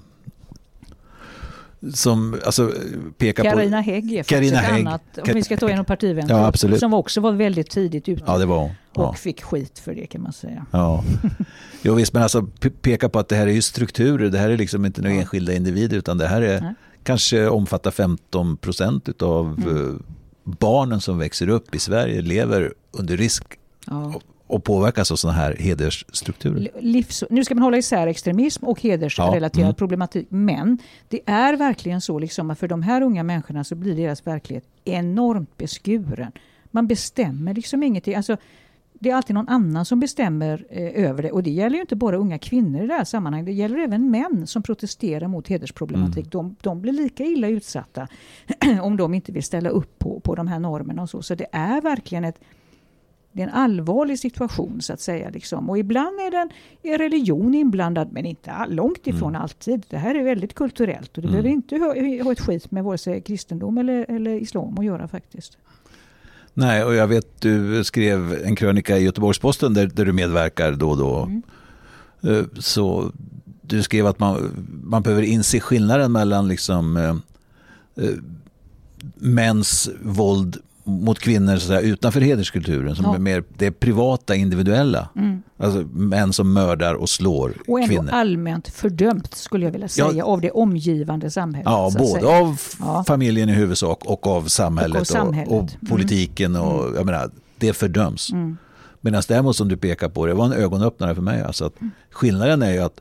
som 1.94 2.40
alltså, 2.44 2.72
pekar 3.18 3.44
Carina 3.44 3.76
på... 3.76 3.82
Hägg 3.82 4.12
är 4.12 4.22
Carina 4.22 4.58
Hägg. 4.58 4.86
annat, 4.86 5.18
om 5.18 5.34
vi 5.34 5.42
ska 5.42 5.56
ta 5.56 5.70
en 5.70 5.84
partivän, 5.84 6.26
ja, 6.28 6.46
absolut. 6.46 6.80
som 6.80 6.94
också 6.94 7.20
var 7.20 7.32
väldigt 7.32 7.70
tidigt 7.70 8.08
ute 8.08 8.22
ja, 8.26 8.38
det 8.38 8.46
var, 8.46 8.70
ja. 8.94 9.08
och 9.08 9.18
fick 9.18 9.42
skit 9.42 9.78
för 9.78 9.94
det 9.94 10.06
kan 10.06 10.22
man 10.22 10.32
säga. 10.32 10.66
Ja. 10.70 11.04
Jo 11.82 11.94
visst, 11.94 12.12
men 12.12 12.22
alltså 12.22 12.46
peka 12.82 13.08
på 13.08 13.18
att 13.18 13.28
det 13.28 13.36
här 13.36 13.46
är 13.46 13.52
ju 13.52 13.62
strukturer, 13.62 14.30
det 14.30 14.38
här 14.38 14.50
är 14.50 14.56
liksom 14.56 14.84
inte 14.84 15.02
några 15.02 15.14
ja. 15.14 15.20
enskilda 15.20 15.52
individer 15.52 15.96
utan 15.96 16.18
det 16.18 16.26
här 16.26 16.42
är 16.42 16.60
Nej. 16.60 16.74
kanske 17.02 17.48
omfattar 17.48 17.90
15 17.90 18.56
procent 18.56 19.22
av 19.22 19.46
mm. 19.58 19.88
Eh, 19.88 19.94
barnen 20.44 21.00
som 21.00 21.18
växer 21.18 21.48
upp 21.48 21.74
i 21.74 21.78
Sverige 21.78 22.22
lever 22.22 22.74
under 22.92 23.16
risk 23.16 23.44
ja 23.86 24.20
och 24.48 24.64
påverkas 24.64 25.12
av 25.12 25.16
sådana 25.16 25.38
här 25.38 25.56
hedersstrukturer? 25.58 26.70
Livs, 26.80 27.24
nu 27.30 27.44
ska 27.44 27.54
man 27.54 27.62
hålla 27.62 27.76
isär 27.76 28.06
extremism 28.06 28.64
och 28.64 28.80
hedersrelaterad 28.80 29.50
ja, 29.54 29.62
mm. 29.62 29.74
problematik. 29.74 30.26
Men 30.30 30.78
det 31.08 31.20
är 31.26 31.56
verkligen 31.56 32.00
så 32.00 32.18
liksom 32.18 32.50
att 32.50 32.58
för 32.58 32.68
de 32.68 32.82
här 32.82 33.02
unga 33.02 33.22
människorna 33.22 33.64
så 33.64 33.74
blir 33.74 33.96
deras 33.96 34.26
verklighet 34.26 34.64
enormt 34.84 35.56
beskuren. 35.56 36.32
Man 36.70 36.86
bestämmer 36.86 37.54
liksom 37.54 37.82
ingenting. 37.82 38.14
Alltså, 38.14 38.36
det 39.00 39.10
är 39.10 39.14
alltid 39.14 39.34
någon 39.34 39.48
annan 39.48 39.84
som 39.84 40.00
bestämmer 40.00 40.66
eh, 40.70 41.04
över 41.04 41.22
det. 41.22 41.30
Och 41.30 41.42
det 41.42 41.50
gäller 41.50 41.74
ju 41.74 41.80
inte 41.80 41.96
bara 41.96 42.16
unga 42.16 42.38
kvinnor 42.38 42.82
i 42.82 42.86
det 42.86 42.94
här 42.94 43.04
sammanhanget. 43.04 43.46
Det 43.46 43.52
gäller 43.52 43.78
även 43.78 44.10
män 44.10 44.46
som 44.46 44.62
protesterar 44.62 45.28
mot 45.28 45.48
hedersproblematik. 45.48 46.16
Mm. 46.16 46.30
De, 46.30 46.56
de, 46.60 46.80
blir 46.80 46.92
lika 46.92 47.24
illa 47.24 47.48
utsatta 47.48 48.08
om 48.82 48.96
de 48.96 49.14
inte 49.14 49.32
vill 49.32 49.42
ställa 49.42 49.68
upp 49.68 49.98
på, 49.98 50.20
på 50.20 50.34
de 50.34 50.48
här 50.48 50.58
normerna. 50.58 51.02
Och 51.02 51.10
så. 51.10 51.22
så 51.22 51.34
det 51.34 51.46
är 51.52 51.80
verkligen 51.80 52.24
ett 52.24 52.40
det 53.32 53.42
är 53.42 53.46
en 53.46 53.54
allvarlig 53.54 54.18
situation 54.18 54.82
så 54.82 54.92
att 54.92 55.00
säga. 55.00 55.30
Liksom. 55.30 55.70
Och 55.70 55.78
ibland 55.78 56.20
är, 56.20 56.30
den, 56.30 56.50
är 56.82 56.98
religion 56.98 57.54
inblandad 57.54 58.08
men 58.12 58.26
inte 58.26 58.66
långt 58.68 59.06
ifrån 59.06 59.28
mm. 59.28 59.42
alltid. 59.42 59.86
Det 59.90 59.96
här 59.96 60.14
är 60.14 60.24
väldigt 60.24 60.54
kulturellt 60.54 61.16
och 61.16 61.22
det 61.22 61.28
mm. 61.28 61.32
behöver 61.32 61.48
inte 61.48 61.76
ha, 61.76 62.24
ha 62.24 62.32
ett 62.32 62.40
skit 62.40 62.70
med 62.70 62.84
vare 62.84 62.98
sig 62.98 63.20
kristendom 63.20 63.78
eller, 63.78 64.06
eller 64.08 64.30
islam 64.30 64.78
att 64.78 64.84
göra 64.84 65.08
faktiskt. 65.08 65.58
Nej, 66.54 66.84
och 66.84 66.94
jag 66.94 67.06
vet 67.06 67.40
du 67.40 67.84
skrev 67.84 68.42
en 68.44 68.56
krönika 68.56 68.98
i 68.98 69.04
Göteborgs-Posten 69.04 69.74
där, 69.74 69.86
där 69.86 70.04
du 70.04 70.12
medverkar 70.12 70.72
då 70.72 70.90
och 70.90 70.98
då. 70.98 71.16
Mm. 71.22 71.42
Eh, 72.22 72.44
så 72.58 73.12
du 73.62 73.82
skrev 73.82 74.06
att 74.06 74.18
man, 74.18 74.66
man 74.84 75.02
behöver 75.02 75.22
inse 75.22 75.60
skillnaden 75.60 76.12
mellan 76.12 76.48
liksom, 76.48 76.96
eh, 76.96 77.16
eh 78.04 78.14
mäns 79.14 79.90
våld 80.02 80.56
mot 80.88 81.18
kvinnor 81.18 81.56
så 81.56 81.66
säga, 81.66 81.80
utanför 81.80 82.20
hederskulturen 82.20 82.96
som 82.96 83.04
ja. 83.04 83.14
är 83.14 83.18
mer 83.18 83.44
det 83.56 83.70
privata, 83.70 84.34
individuella. 84.34 85.08
Mm. 85.16 85.42
Alltså 85.58 85.78
män 85.92 86.32
som 86.32 86.52
mördar 86.52 86.94
och 86.94 87.08
slår 87.08 87.50
kvinnor. 87.50 87.72
Och 87.72 87.80
ändå 87.80 88.12
allmänt 88.12 88.68
fördömt 88.68 89.34
skulle 89.34 89.64
jag 89.64 89.72
vilja 89.72 89.88
säga 89.88 90.12
ja. 90.12 90.24
av 90.24 90.40
det 90.40 90.50
omgivande 90.50 91.30
samhället. 91.30 91.66
Ja, 91.66 91.92
både 91.98 92.26
av 92.38 92.60
ja. 92.80 93.04
familjen 93.06 93.48
i 93.48 93.52
huvudsak 93.52 94.04
och 94.04 94.26
av 94.26 94.42
samhället 94.42 94.94
och, 94.94 95.00
och, 95.00 95.06
samhället. 95.06 95.48
och, 95.48 95.58
och 95.58 95.70
mm. 95.70 95.90
politiken. 95.90 96.56
Mm. 96.56 96.68
Och, 96.68 96.96
jag 96.96 97.06
menar, 97.06 97.30
det 97.58 97.72
fördöms. 97.72 98.32
Mm. 98.32 98.56
Medan 99.00 99.22
däremot 99.28 99.56
som 99.56 99.68
du 99.68 99.76
pekar 99.76 100.08
på, 100.08 100.26
det 100.26 100.34
var 100.34 100.44
en 100.44 100.52
ögonöppnare 100.52 101.14
för 101.14 101.22
mig. 101.22 101.42
Alltså 101.42 101.64
att 101.64 101.80
mm. 101.80 101.90
Skillnaden 102.10 102.62
är 102.62 102.72
ju 102.72 102.78
att 102.78 103.00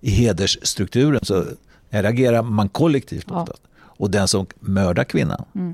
i 0.00 0.10
hedersstrukturen 0.10 1.20
så 1.22 1.44
reagerar 1.90 2.42
man 2.42 2.68
kollektivt 2.68 3.26
ja. 3.28 3.42
oftast. 3.42 3.62
Och 3.78 4.10
den 4.10 4.28
som 4.28 4.46
mördar 4.60 5.04
kvinnan 5.04 5.44
mm 5.54 5.65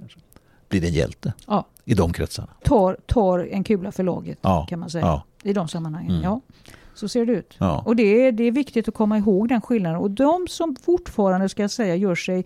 blir 0.73 0.85
en 0.89 0.95
hjälte 0.95 1.33
ja. 1.47 1.67
i 1.85 1.95
de 1.95 2.13
kretsarna. 2.13 2.49
Tar, 2.65 2.97
tar 3.07 3.39
en 3.39 3.65
kula 3.65 3.93
för 3.93 4.03
laget 4.03 4.39
ja. 4.43 4.67
kan 4.69 4.79
man 4.79 4.91
säga 4.91 5.07
ja. 5.07 5.23
i 5.43 5.53
de 5.53 5.69
sammanhangen. 5.69 6.11
Mm. 6.11 6.23
Ja. 6.23 6.41
Så 6.95 7.09
ser 7.09 7.27
det 7.27 7.33
ut. 7.33 7.57
Och 7.85 7.97
det 7.97 8.27
är, 8.27 8.33
det 8.33 8.45
är 8.45 8.53
viktigt 8.53 8.89
att 8.89 8.95
komma 8.95 9.19
ihåg 9.19 9.49
den 9.49 9.61
skillnaden. 9.61 9.99
Och 9.99 10.11
de 10.11 10.47
som 10.49 10.77
fortfarande 10.77 11.49
ska 11.49 11.69
säga 11.69 11.97
gör 11.97 12.15
sig 12.15 12.45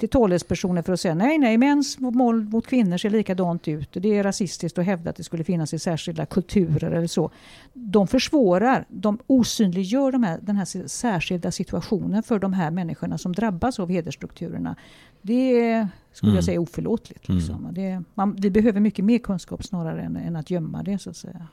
till 0.00 0.08
talespersoner 0.08 0.82
för 0.82 0.92
att 0.92 1.00
säga 1.00 1.14
nej, 1.14 1.38
nej, 1.38 1.58
mäns 1.58 1.96
våld 1.98 2.52
mot 2.52 2.66
kvinnor 2.66 2.98
ser 2.98 3.10
likadant 3.10 3.68
ut. 3.68 3.88
Det 3.92 4.18
är 4.18 4.22
rasistiskt 4.22 4.78
att 4.78 4.84
hävda 4.84 5.10
att 5.10 5.16
det 5.16 5.24
skulle 5.24 5.44
finnas 5.44 5.74
i 5.74 5.78
särskilda 5.78 6.26
kulturer 6.26 6.90
eller 6.90 7.06
så. 7.06 7.30
De 7.72 8.06
försvårar, 8.06 8.84
de 8.88 9.18
osynliggör 9.26 10.12
de 10.12 10.22
här, 10.22 10.38
den 10.42 10.56
här 10.56 10.88
särskilda 10.88 11.50
situationen 11.50 12.22
för 12.22 12.38
de 12.38 12.52
här 12.52 12.70
människorna 12.70 13.18
som 13.18 13.32
drabbas 13.32 13.80
av 13.80 13.90
hedersstrukturerna. 13.90 14.76
Det 15.22 15.88
skulle 16.12 16.30
mm. 16.30 16.36
jag 16.36 16.44
säga 16.44 16.60
oförlåtligt. 16.60 17.28
Liksom. 17.28 17.54
Mm. 17.54 17.74
Det, 17.74 18.02
man, 18.14 18.36
vi 18.36 18.50
behöver 18.50 18.80
mycket 18.80 19.04
mer 19.04 19.18
kunskap 19.18 19.64
snarare 19.64 20.02
än, 20.02 20.16
än, 20.16 20.36
att 20.36 20.50
gömma 20.50 20.82
det 20.82 20.98
så 20.98 21.10
att 21.10 21.16
säga. 21.16 21.46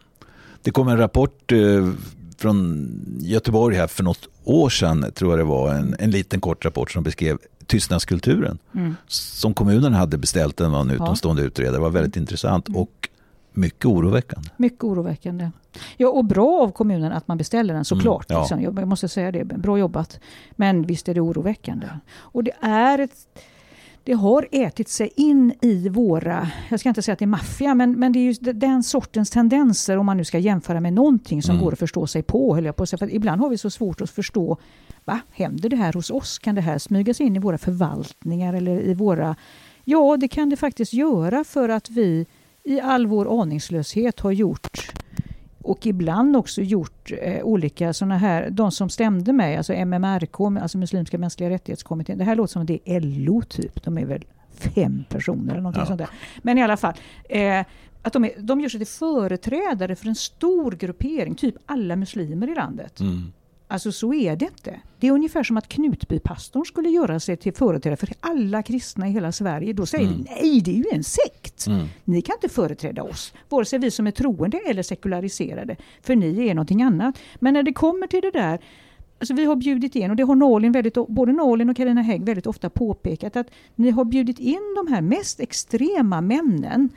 Det 0.62 0.72
kom 0.72 0.88
en 0.88 0.98
rapport 0.98 1.52
eh, 1.52 1.90
från 2.38 2.90
Göteborg 3.20 3.76
här 3.76 3.88
för 3.88 4.04
något 4.04 4.28
år 4.44 4.70
sedan, 4.70 5.12
tror 5.16 5.32
jag 5.32 5.40
det 5.40 5.44
var, 5.44 5.74
en, 5.74 5.96
en 6.00 6.12
liten 6.12 6.42
kort 6.42 6.66
rapport 6.66 6.92
som 6.92 7.04
beskrev 7.04 7.38
tystnadskulturen 7.66 8.58
mm. 8.74 8.96
som 9.08 9.54
kommunen 9.54 9.94
hade 9.94 10.18
beställt 10.18 10.62
en, 10.62 10.74
en 10.74 10.92
utomstående 10.92 11.42
ja. 11.42 11.48
utredare. 11.48 11.76
Det 11.76 11.82
var 11.82 11.90
väldigt 11.90 12.16
mm. 12.16 12.24
intressant 12.24 12.68
och 12.76 13.10
mycket 13.54 13.86
oroväckande. 13.86 14.50
Mycket 14.58 14.84
oroväckande. 14.84 15.52
Ja, 15.98 16.10
och 16.10 16.26
bra 16.26 16.62
av 16.62 16.72
kommunen 16.72 17.12
att 17.12 17.28
man 17.28 17.38
beställer 17.38 17.74
den 17.74 17.86
såklart. 17.86 18.30
Mm, 18.30 18.38
ja. 18.38 18.42
liksom. 18.42 18.62
Jag 18.62 18.88
måste 18.88 19.08
säga 19.08 19.32
det, 19.32 19.44
bra 19.44 19.78
jobbat. 19.78 20.20
Men 20.52 20.84
visst 20.84 21.10
är 21.10 21.14
det 21.14 21.22
oroväckande. 21.22 21.88
Och 22.10 22.44
det 22.44 22.54
är 22.62 23.00
ett 23.00 23.28
det 24.08 24.14
har 24.14 24.48
ätit 24.52 24.90
sig 24.90 25.10
in 25.16 25.54
i 25.62 25.90
våra, 25.90 26.52
jag 26.70 26.80
ska 26.80 26.90
inte 26.90 27.02
säga 27.02 27.14
att 27.14 27.20
det 27.20 27.26
är 27.26 27.28
maffia, 27.28 27.76
men, 27.76 28.00
men 28.00 28.12
det 28.12 28.20
är 28.20 28.24
ju 28.24 28.34
den 28.54 28.84
sortens 28.84 29.30
tendenser 29.30 29.98
om 29.98 30.06
man 30.06 30.18
nu 30.18 30.26
ska 30.26 30.40
jämföra 30.40 30.80
med 30.80 30.94
någonting 30.94 31.42
som 31.42 31.56
mm. 31.56 31.66
går 31.66 31.74
att 31.74 31.80
förstå 31.80 32.08
sig 32.08 32.24
på. 32.24 32.56
Höll 32.56 32.66
jag 32.66 32.76
på 32.76 32.86
För 32.86 33.14
ibland 33.14 33.42
har 33.42 33.50
vi 33.50 33.58
så 33.58 33.70
svårt 33.70 34.02
att 34.02 34.10
förstå, 34.10 34.58
va, 35.06 35.20
händer 35.32 35.70
det 35.70 35.76
här 35.76 35.94
hos 35.94 36.10
oss? 36.10 36.40
Kan 36.40 36.56
det 36.56 36.62
här 36.62 36.78
smygas 36.78 37.22
in 37.22 37.36
i 37.36 37.40
våra 37.40 37.58
förvaltningar 37.58 38.54
eller 38.54 38.80
i 38.80 38.94
våra... 38.94 39.36
Ja, 39.84 40.18
det 40.18 40.28
kan 40.28 40.50
det 40.50 40.58
faktiskt 40.58 40.94
göra 40.94 41.44
för 41.44 41.70
att 41.70 41.90
vi 41.90 42.26
i 42.64 42.80
all 42.80 43.08
vår 43.08 43.42
aningslöshet 43.42 44.20
har 44.20 44.32
gjort 44.32 44.92
och 45.68 45.86
ibland 45.86 46.38
också 46.38 46.62
gjort 46.62 47.12
eh, 47.22 47.44
olika 47.44 47.94
sådana 47.94 48.18
här, 48.18 48.50
de 48.50 48.72
som 48.72 48.90
stämde 48.90 49.34
mig, 49.34 49.58
alltså 49.58 49.74
MMRK, 49.74 50.42
alltså 50.62 50.78
Muslimska 50.78 51.18
mänskliga 51.18 51.50
rättighetskommittén. 51.50 52.18
Det 52.18 52.24
här 52.24 52.36
låter 52.36 52.52
som 52.52 52.62
att 52.62 52.68
det 52.68 52.80
är 52.86 53.02
LO 53.02 53.42
typ. 53.42 53.84
De 53.84 53.98
är 53.98 54.06
väl 54.06 54.26
fem 54.52 55.04
personer 55.10 55.52
eller 55.52 55.62
någonting 55.62 55.82
ja. 55.82 55.86
sånt 55.86 55.98
där. 55.98 56.10
Men 56.42 56.58
i 56.58 56.64
alla 56.64 56.78
fall. 56.78 56.94
Eh, 57.30 57.66
att 58.02 58.14
de, 58.14 58.26
är, 58.26 58.32
de 58.38 58.62
gör 58.62 58.70
sig 58.70 58.80
till 58.80 58.88
företrädare 58.88 59.96
för 59.96 60.08
en 60.08 60.16
stor 60.16 60.72
gruppering, 60.72 61.36
typ 61.36 61.56
alla 61.66 61.96
muslimer 61.96 62.52
i 62.52 62.56
landet. 62.56 63.00
Mm. 63.00 63.34
Alltså 63.68 63.92
så 63.92 64.14
är 64.14 64.36
det 64.36 64.46
inte. 64.46 64.80
Det 65.00 65.08
är 65.08 65.12
ungefär 65.12 65.44
som 65.44 65.58
att 65.58 65.68
Knutbypastorn 65.68 66.66
skulle 66.66 66.90
göra 66.90 67.20
sig 67.20 67.38
till 67.38 67.54
företrädare 67.54 67.98
för 67.98 68.10
alla 68.20 68.64
kristna 68.64 69.08
i 69.08 69.12
hela 69.12 69.32
Sverige. 69.32 69.74
Då 69.74 69.86
säger 69.86 70.06
mm. 70.06 70.18
vi 70.18 70.24
nej, 70.24 70.62
det 70.62 70.72
är 70.72 70.76
ju 70.76 70.86
en 70.92 71.04
sekt. 71.04 71.68
Mm. 71.68 71.88
Ni 72.04 72.22
kan 72.22 72.36
inte 72.36 72.50
företräda 72.50 73.04
oss, 73.04 73.34
vare 73.50 73.66
sig 73.66 73.80
vi 73.80 73.92
som 73.92 74.08
är 74.08 74.12
troende 74.12 74.58
eller 74.58 74.84
sekulariserade. 74.84 75.76
För 76.02 76.16
ni 76.16 76.48
är 76.48 76.54
någonting 76.54 76.82
annat. 76.82 77.20
Men 77.36 77.54
när 77.54 77.64
det 77.64 77.74
kommer 77.74 78.08
till 78.08 78.22
det 78.22 78.32
där 78.32 78.60
Alltså 79.20 79.34
vi 79.34 79.46
har 79.46 79.56
bjudit 79.56 79.96
in, 79.96 80.10
och 80.10 80.16
det 80.16 80.24
har 80.24 80.36
Nalin 80.36 80.72
väldigt, 80.72 80.94
både 81.08 81.32
Nalin 81.32 81.70
och 81.70 81.78
Carina 81.78 82.02
Hägg 82.02 82.26
väldigt 82.26 82.48
ofta 82.48 82.70
påpekat, 82.70 83.36
att 83.36 83.48
ni 83.76 83.90
har 83.90 84.06
bjudit 84.06 84.40
in 84.40 84.76
de 84.76 84.94
här 84.94 85.02
mest 85.02 85.40
extrema 85.40 86.22
männen 86.22 86.90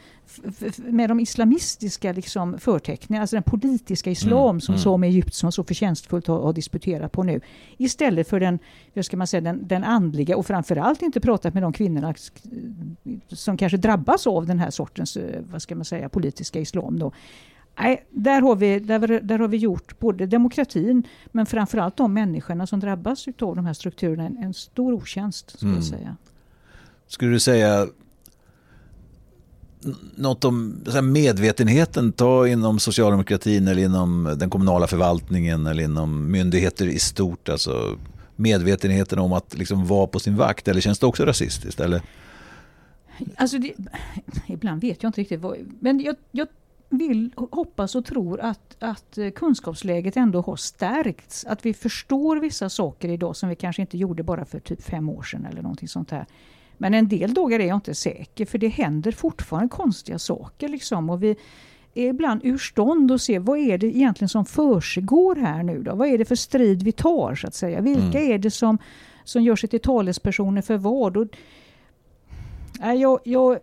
med 0.76 1.10
de 1.10 1.20
islamistiska 1.20 2.12
liksom 2.12 2.58
förteckningarna, 2.58 3.22
alltså 3.22 3.36
den 3.36 3.42
politiska 3.42 4.10
islam 4.10 4.50
mm, 4.50 4.60
som 4.60 4.74
mm. 4.74 4.82
Sami 4.82 5.06
Egyptsson 5.06 5.52
så 5.52 5.64
förtjänstfullt 5.64 6.26
har, 6.26 6.40
har, 6.40 6.52
disputerat 6.52 7.12
på 7.12 7.22
nu. 7.22 7.40
Istället 7.76 8.28
för 8.28 8.40
den, 8.40 8.58
hur 8.92 9.02
ska 9.02 9.16
man 9.16 9.26
säga, 9.26 9.40
den, 9.40 9.68
den 9.68 9.84
andliga 9.84 10.36
och 10.36 10.46
framförallt 10.46 11.02
inte 11.02 11.20
pratat 11.20 11.54
med 11.54 11.62
de 11.62 11.72
kvinnorna 11.72 12.14
som 13.28 13.56
kanske 13.56 13.76
drabbas 13.76 14.26
av 14.26 14.46
den 14.46 14.58
här 14.58 14.70
sortens, 14.70 15.16
eh, 15.16 15.42
vad 15.50 15.62
ska 15.62 15.74
man 15.74 15.84
säga, 15.84 16.08
politiska 16.08 16.60
islam. 16.60 16.98
Då. 16.98 17.12
Nej, 17.78 18.06
där 18.10 18.40
har, 18.40 18.56
vi, 18.56 18.78
där, 18.78 19.20
där 19.20 19.38
har 19.38 19.48
vi 19.48 19.56
gjort 19.56 19.98
både 19.98 20.26
demokratin 20.26 21.02
men 21.32 21.46
framförallt 21.46 21.96
de 21.96 22.14
människorna 22.14 22.66
som 22.66 22.80
drabbas 22.80 23.26
av 23.40 23.56
de 23.56 23.66
här 23.66 23.72
strukturerna 23.72 24.26
en, 24.26 24.36
en 24.36 24.54
stor 24.54 24.92
otjänst. 24.92 25.50
Skulle, 25.50 25.70
mm. 25.70 25.82
jag 25.82 25.84
säga. 25.84 26.16
skulle 27.06 27.30
du 27.32 27.40
säga 27.40 27.86
något 30.14 30.44
om 30.44 30.82
medvetenheten, 31.02 32.12
ta 32.12 32.48
inom 32.48 32.78
socialdemokratin 32.78 33.68
eller 33.68 33.82
inom 33.82 34.36
den 34.38 34.50
kommunala 34.50 34.86
förvaltningen 34.86 35.66
eller 35.66 35.82
inom 35.82 36.30
myndigheter 36.30 36.86
i 36.86 36.98
stort, 36.98 37.48
alltså 37.48 37.98
medvetenheten 38.36 39.18
om 39.18 39.32
att 39.32 39.58
liksom 39.58 39.86
vara 39.86 40.06
på 40.06 40.18
sin 40.18 40.36
vakt, 40.36 40.68
eller 40.68 40.80
känns 40.80 40.98
det 40.98 41.06
också 41.06 41.24
rasistiskt? 41.24 41.80
Eller? 41.80 42.02
Alltså 43.36 43.58
det, 43.58 43.72
ibland 44.46 44.80
vet 44.80 45.02
jag 45.02 45.08
inte 45.08 45.20
riktigt, 45.20 45.40
vad, 45.40 45.56
men 45.80 46.00
jag, 46.00 46.16
jag 46.30 46.48
vill, 46.90 47.30
hoppas 47.36 47.94
och 47.94 48.04
tror 48.04 48.40
att, 48.40 48.76
att 48.78 49.18
kunskapsläget 49.34 50.16
ändå 50.16 50.40
har 50.40 50.56
stärkts. 50.56 51.44
Att 51.44 51.66
vi 51.66 51.74
förstår 51.74 52.36
vissa 52.36 52.68
saker 52.68 53.08
idag 53.08 53.36
som 53.36 53.48
vi 53.48 53.56
kanske 53.56 53.82
inte 53.82 53.98
gjorde 53.98 54.22
bara 54.22 54.44
för 54.44 54.60
typ 54.60 54.82
fem 54.82 55.08
år 55.08 55.22
sedan 55.22 55.46
eller 55.50 55.62
någonting 55.62 55.88
sånt 55.88 56.10
här. 56.10 56.26
Men 56.78 56.94
en 56.94 57.08
del 57.08 57.34
dagar 57.34 57.60
är 57.60 57.66
jag 57.66 57.76
inte 57.76 57.94
säker 57.94 58.46
för 58.46 58.58
det 58.58 58.68
händer 58.68 59.12
fortfarande 59.12 59.68
konstiga 59.68 60.18
saker. 60.18 60.68
Liksom, 60.68 61.10
och 61.10 61.22
vi 61.22 61.36
är 61.94 62.08
ibland 62.08 62.40
ur 62.44 62.58
stånd 62.58 63.12
att 63.12 63.22
se 63.22 63.38
vad 63.38 63.58
är 63.58 63.78
det 63.78 63.86
egentligen 63.86 64.28
som 64.28 64.44
försiggår 64.44 65.36
här 65.36 65.62
nu 65.62 65.82
då? 65.82 65.94
Vad 65.94 66.08
är 66.08 66.18
det 66.18 66.24
för 66.24 66.34
strid 66.34 66.82
vi 66.82 66.92
tar 66.92 67.34
så 67.34 67.46
att 67.46 67.54
säga? 67.54 67.80
Vilka 67.80 68.18
mm. 68.18 68.32
är 68.32 68.38
det 68.38 68.50
som, 68.50 68.78
som 69.24 69.42
gör 69.42 69.56
sig 69.56 69.68
till 69.68 69.80
talespersoner 69.80 70.62
för 70.62 70.76
vad? 70.76 71.16
Och, 71.16 71.26
jag, 72.80 73.20
jag, 73.24 73.58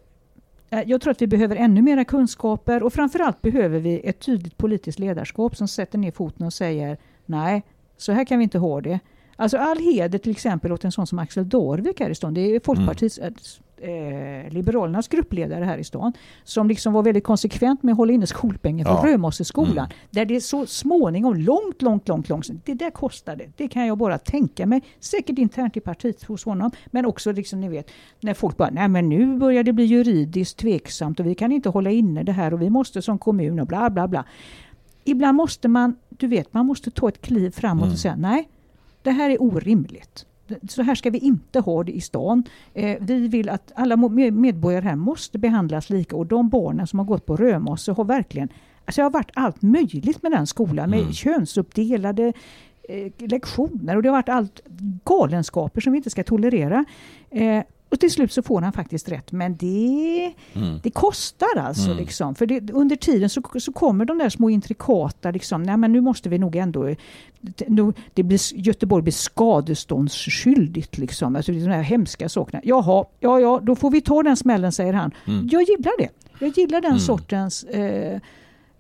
jag 0.70 1.02
tror 1.02 1.12
att 1.12 1.22
vi 1.22 1.28
behöver 1.28 1.56
ännu 1.56 1.82
mera 1.82 2.06
kunskaper 2.06 2.84
och 2.84 2.94
framförallt 2.94 3.42
behöver 3.42 3.80
vi 3.80 4.02
ett 4.04 4.20
tydligt 4.20 4.58
politiskt 4.58 5.00
ledarskap 5.00 5.56
som 5.56 5.68
sätter 5.68 5.98
ner 5.98 6.12
foten 6.12 6.46
och 6.46 6.54
säger 6.54 6.98
nej, 7.26 7.64
så 7.98 8.12
här 8.12 8.26
kan 8.26 8.40
vi 8.40 8.44
inte 8.44 8.58
ha 8.58 8.82
det. 8.82 9.00
Alltså 9.36 9.58
all 9.58 9.78
heder 9.78 10.20
till 10.20 10.32
exempel 10.32 10.72
åt 10.72 10.86
en 10.86 10.92
sån 10.92 11.08
som 11.08 11.20
Axel 11.20 11.50
Dorvik 11.50 12.00
här 12.00 12.10
i 12.10 12.16
stan. 12.16 12.34
Det 12.34 12.42
är 12.42 12.60
Folkpartiets 12.60 13.18
mm. 13.18 13.34
Eh, 13.82 14.54
Liberalernas 14.54 15.08
gruppledare 15.08 15.66
här 15.66 15.78
i 15.78 15.84
stan. 15.84 16.14
Som 16.44 16.68
liksom 16.68 16.94
var 16.94 17.04
väldigt 17.04 17.24
konsekvent 17.24 17.84
med 17.84 17.92
att 17.92 17.98
hålla 17.98 18.14
inne 18.14 18.28
skolpengen 18.28 18.86
för 18.86 18.94
ja. 18.94 19.14
Römosseskolan. 19.14 19.78
Mm. 19.78 19.90
Där 20.10 20.26
det 20.26 20.42
så 20.42 20.66
småningom, 20.66 21.36
långt, 21.36 21.82
långt, 21.82 22.08
långt, 22.08 22.30
långt, 22.30 22.48
det 22.66 22.74
där 22.74 22.92
kostade. 22.92 23.46
Det 23.56 23.68
kan 23.68 23.86
jag 23.86 23.98
bara 23.98 24.18
tänka 24.18 24.66
mig. 24.66 24.82
Säkert 25.00 25.38
internt 25.38 25.78
i 25.78 25.80
partiet 25.80 26.24
hos 26.24 26.46
honom. 26.46 26.72
Men 26.88 27.06
också 27.06 27.32
liksom 27.32 27.62
ni 27.62 27.70
vet, 27.70 27.92
när 28.20 28.34
folk 28.34 28.58
bara, 28.58 28.70
nej 28.70 28.88
men 28.88 29.10
nu 29.10 29.38
börjar 29.38 29.64
det 29.64 29.74
bli 29.74 29.86
juridiskt 29.86 30.60
tveksamt 30.60 31.20
och 31.20 31.26
vi 31.26 31.36
kan 31.36 31.52
inte 31.52 31.70
hålla 31.70 31.92
inne 31.92 32.24
det 32.24 32.32
här 32.32 32.54
och 32.54 32.62
vi 32.62 32.70
måste 32.70 33.02
som 33.02 33.20
kommun 33.20 33.60
och 33.60 33.68
bla 33.68 33.90
bla 33.90 34.08
bla. 34.08 34.26
Ibland 35.04 35.36
måste 35.36 35.68
man, 35.68 35.96
du 36.10 36.28
vet, 36.28 36.54
man 36.54 36.66
måste 36.66 36.92
ta 36.92 37.10
ett 37.10 37.22
kliv 37.22 37.52
framåt 37.52 37.84
mm. 37.84 37.94
och 37.94 38.00
säga 38.00 38.16
nej, 38.16 38.50
det 39.02 39.12
här 39.12 39.30
är 39.30 39.42
orimligt. 39.42 40.26
Så 40.70 40.82
här 40.82 40.96
ska 40.96 41.10
vi 41.10 41.18
inte 41.18 41.60
ha 41.60 41.84
det 41.84 41.92
i 41.92 42.02
stan. 42.02 42.44
Eh, 42.74 42.98
vi 43.02 43.28
vill 43.28 43.50
att 43.50 43.72
alla 43.76 43.98
medborgare 43.98 44.84
här 44.84 44.96
måste 44.96 45.38
behandlas 45.38 45.90
lika 45.90 46.16
och 46.16 46.26
de 46.26 46.50
barnen 46.50 46.88
som 46.88 47.00
har 47.00 47.06
gått 47.06 47.26
på 47.26 47.36
Römosse 47.36 47.92
har 47.92 48.06
verkligen 48.06 48.50
Alltså 48.86 49.02
det 49.02 49.04
har 49.04 49.12
varit 49.12 49.32
allt 49.34 49.62
möjligt 49.62 50.24
med 50.24 50.32
den 50.32 50.48
skolan 50.48 50.90
med 50.90 51.00
mm. 51.00 51.14
könsuppdelade 51.14 52.34
eh, 52.90 53.12
lektioner 53.18 53.96
och 53.96 54.04
det 54.04 54.10
har 54.10 54.16
varit 54.16 54.30
allt 54.30 54.62
galenskaper 55.04 55.82
som 55.82 55.94
vi 55.94 55.98
inte 55.98 56.10
ska 56.10 56.24
tolerera. 56.24 56.86
Eh, 57.30 57.64
och 57.90 58.00
till 58.00 58.12
slut 58.12 58.32
så 58.32 58.42
får 58.42 58.62
han 58.62 58.74
faktiskt 58.74 59.10
rätt. 59.10 59.32
Men 59.32 59.58
det, 59.58 60.34
mm. 60.54 60.80
det 60.84 60.90
kostar 60.90 61.58
alltså. 61.58 61.86
Mm. 61.86 61.98
Liksom. 61.98 62.36
För 62.36 62.46
det, 62.46 62.72
under 62.72 62.96
tiden 62.96 63.30
så, 63.30 63.42
så 63.60 63.74
kommer 63.74 64.06
de 64.06 64.18
där 64.18 64.30
små 64.30 64.50
intrikata, 64.50 65.32
liksom, 65.32 65.64
nej 65.64 65.78
men 65.78 65.92
nu 65.92 66.02
måste 66.02 66.30
vi 66.30 66.38
nog 66.38 66.56
ändå... 66.56 66.96
Nu, 67.68 67.94
det 68.14 68.24
blir, 68.24 68.56
Göteborg 68.56 69.04
blir 69.04 69.14
skadeståndsskyldigt. 69.14 70.98
Liksom. 70.98 71.36
Alltså 71.36 71.52
de 71.52 71.68
här 71.68 71.82
hemska 71.82 72.30
sakerna. 72.30 72.62
Jaha, 72.64 73.06
ja 73.20 73.40
ja, 73.40 73.60
då 73.64 73.76
får 73.76 73.92
vi 73.92 74.02
ta 74.02 74.24
den 74.24 74.38
smällen, 74.38 74.72
säger 74.72 74.94
han. 74.94 75.12
Mm. 75.28 75.50
Jag 75.52 75.62
gillar 75.62 75.98
det. 75.98 76.10
Jag 76.40 76.58
gillar 76.58 76.82
den 76.82 76.92
mm. 76.92 77.00
sortens... 77.00 77.64
Eh, 77.64 78.20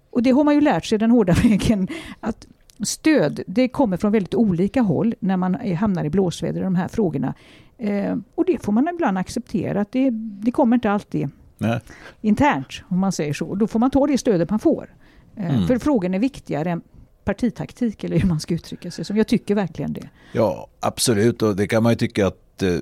och 0.10 0.24
det 0.24 0.32
har 0.32 0.44
man 0.44 0.56
ju 0.56 0.62
lärt 0.62 0.86
sig 0.86 0.98
den 0.98 1.12
hårda 1.12 1.34
vägen. 1.44 1.88
Att 2.20 2.48
stöd, 2.84 3.40
det 3.48 3.68
kommer 3.68 3.98
från 3.98 4.12
väldigt 4.12 4.36
olika 4.36 4.82
håll 4.82 5.16
när 5.20 5.38
man 5.38 5.56
hamnar 5.56 6.06
i 6.06 6.10
blåsväder 6.10 6.62
i 6.62 6.64
de 6.64 6.76
här 6.76 6.88
frågorna. 6.88 7.34
Eh, 7.78 8.18
och 8.36 8.46
det 8.46 8.64
får 8.64 8.72
man 8.72 8.88
ibland 8.94 9.18
acceptera, 9.18 9.82
att 9.82 9.92
det, 9.92 10.10
det 10.14 10.52
kommer 10.52 10.76
inte 10.76 10.92
alltid 10.92 11.30
Nej. 11.58 11.80
internt, 12.22 12.68
om 12.88 13.00
man 13.00 13.12
säger 13.12 13.34
så. 13.34 13.56
Då 13.56 13.68
får 13.68 13.80
man 13.80 13.92
ta 13.92 14.08
det 14.08 14.18
stödet 14.18 14.50
man 14.50 14.60
får. 14.60 14.94
Eh, 15.36 15.56
mm. 15.56 15.68
För 15.68 15.80
frågan 15.80 16.14
är 16.14 16.20
viktigare 16.20 16.72
än 16.72 16.82
partitaktik, 17.24 18.04
eller 18.04 18.20
hur 18.20 18.28
man 18.28 18.40
ska 18.40 18.54
uttrycka 18.54 18.92
sig. 18.92 19.06
Som 19.06 19.18
jag 19.18 19.28
tycker 19.28 19.56
verkligen 19.56 19.94
det. 19.94 20.10
Ja, 20.32 20.68
absolut. 20.80 21.42
Och 21.42 21.56
det 21.56 21.68
kan 21.68 21.84
man 21.84 21.92
ju 21.92 21.96
tycka 21.96 22.28
att 22.28 22.64
eh, 22.64 22.76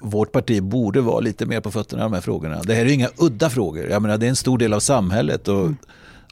vårt 0.00 0.32
parti 0.32 0.62
borde 0.62 1.00
vara 1.00 1.20
lite 1.20 1.46
mer 1.46 1.60
på 1.60 1.70
fötterna 1.70 2.02
i 2.02 2.04
de 2.04 2.12
här 2.12 2.20
frågorna. 2.20 2.62
Det 2.62 2.74
här 2.74 2.86
är 2.86 2.92
inga 2.92 3.08
udda 3.18 3.50
frågor. 3.50 3.86
Jag 3.86 4.02
menar, 4.02 4.18
det 4.18 4.26
är 4.26 4.30
en 4.30 4.36
stor 4.36 4.58
del 4.58 4.72
av 4.72 4.80
samhället 4.80 5.48
och, 5.48 5.60
mm. 5.60 5.76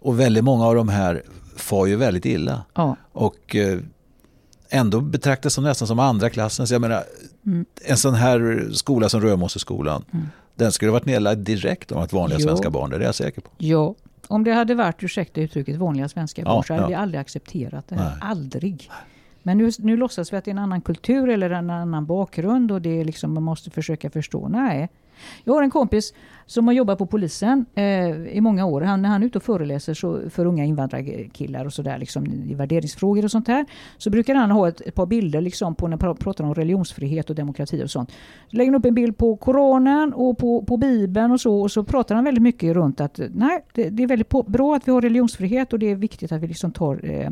och 0.00 0.20
väldigt 0.20 0.44
många 0.44 0.66
av 0.66 0.74
de 0.74 0.88
här 0.88 1.22
far 1.56 1.86
ju 1.86 1.96
väldigt 1.96 2.26
illa. 2.26 2.64
Ja. 2.74 2.96
Och 3.12 3.56
eh, 3.56 3.78
ändå 4.74 5.00
betraktas 5.00 5.54
som 5.54 5.64
nästan 5.64 5.88
som 5.88 5.98
andra 5.98 6.30
klassens. 6.30 6.70
Jag 6.70 6.80
menar, 6.80 7.02
Mm. 7.46 7.64
en 7.84 7.96
sån 7.96 8.14
här 8.14 8.68
skola 8.72 9.08
som 9.08 9.20
Römosseskolan, 9.20 10.04
Mm. 10.12 10.26
den 10.54 10.72
skulle 10.72 10.90
varit 10.90 11.06
nedlagd 11.06 11.40
direkt 11.40 11.92
om 11.92 12.02
att 12.02 12.12
vanliga 12.12 12.38
Jo. 12.40 12.46
svenska 12.48 12.70
barn, 12.70 12.90
det 12.90 12.96
är 12.96 13.00
jag 13.00 13.14
säker 13.14 13.40
på. 13.40 13.50
Ja, 13.58 13.94
om 14.28 14.44
det 14.44 14.52
hade 14.52 14.74
varit, 14.74 15.02
ursäkta 15.02 15.40
uttrycket, 15.40 15.76
vanliga 15.76 16.08
svenska 16.08 16.42
Ja, 16.42 16.48
barn 16.48 16.64
så 16.64 16.72
hade 16.74 16.84
ja. 16.84 16.88
vi 16.88 16.94
aldrig 16.94 17.20
accepterat 17.20 17.88
det 17.88 17.94
här. 17.94 18.10
Nej. 18.10 18.18
Aldrig. 18.20 18.90
Men 19.42 19.58
nu, 19.58 19.70
nu 19.78 19.96
låtsas 19.96 20.32
vi 20.32 20.36
att 20.36 20.44
det 20.44 20.48
är 20.50 20.52
en 20.52 20.58
annan 20.58 20.80
kultur 20.80 21.28
eller 21.28 21.50
en 21.50 21.70
annan 21.70 22.06
bakgrund 22.06 22.72
och 22.72 22.82
det 22.82 23.00
är 23.00 23.04
liksom, 23.04 23.34
man 23.34 23.42
måste 23.42 23.70
försöka 23.70 24.10
förstå. 24.10 24.48
Nej. 24.48 24.88
Jag 25.44 25.54
har 25.54 25.62
en 25.62 25.70
kompis 25.70 26.12
som 26.46 26.66
har 26.66 26.74
jobbat 26.74 26.98
på 26.98 27.06
polisen 27.06 27.66
eh, 27.74 28.10
i 28.26 28.40
många 28.40 28.66
år. 28.66 28.80
Han, 28.80 29.02
när 29.02 29.08
han 29.08 29.22
är 29.22 29.26
ute 29.26 29.38
och 29.38 29.44
föreläser 29.44 29.94
så, 29.94 30.30
för 30.30 30.46
unga 30.46 30.64
invandrarkillar 30.64 31.64
och 31.64 31.72
sådär 31.72 31.98
liksom, 31.98 32.26
i 32.26 32.54
värderingsfrågor 32.54 33.24
och 33.24 33.30
sånt 33.30 33.48
här. 33.48 33.66
Så 33.98 34.10
brukar 34.10 34.34
han 34.34 34.50
ha 34.50 34.68
ett, 34.68 34.80
ett 34.80 34.94
par 34.94 35.06
bilder 35.06 35.40
liksom, 35.40 35.74
på 35.74 35.88
när 35.88 35.98
han 35.98 36.16
pratar 36.16 36.44
om 36.44 36.54
religionsfrihet 36.54 37.30
och 37.30 37.36
demokrati 37.36 37.84
och 37.84 37.90
sånt. 37.90 38.10
Så 38.50 38.56
lägger 38.56 38.72
han 38.72 38.78
upp 38.78 38.86
en 38.86 38.94
bild 38.94 39.18
på 39.18 39.36
Koranen 39.36 40.14
och 40.14 40.38
på, 40.38 40.62
på 40.62 40.76
Bibeln 40.76 41.32
och 41.32 41.40
så. 41.40 41.60
Och 41.60 41.70
så 41.70 41.84
pratar 41.84 42.14
han 42.14 42.24
väldigt 42.24 42.42
mycket 42.42 42.74
runt 42.74 43.00
att 43.00 43.20
nej, 43.34 43.64
det, 43.72 43.90
det 43.90 44.02
är 44.02 44.06
väldigt 44.06 44.28
på, 44.28 44.42
bra 44.42 44.76
att 44.76 44.88
vi 44.88 44.92
har 44.92 45.00
religionsfrihet 45.00 45.72
och 45.72 45.78
det 45.78 45.90
är 45.90 45.94
viktigt 45.94 46.32
att 46.32 46.40
vi 46.40 46.46
liksom 46.46 46.72
tar 46.72 47.00
eh, 47.10 47.30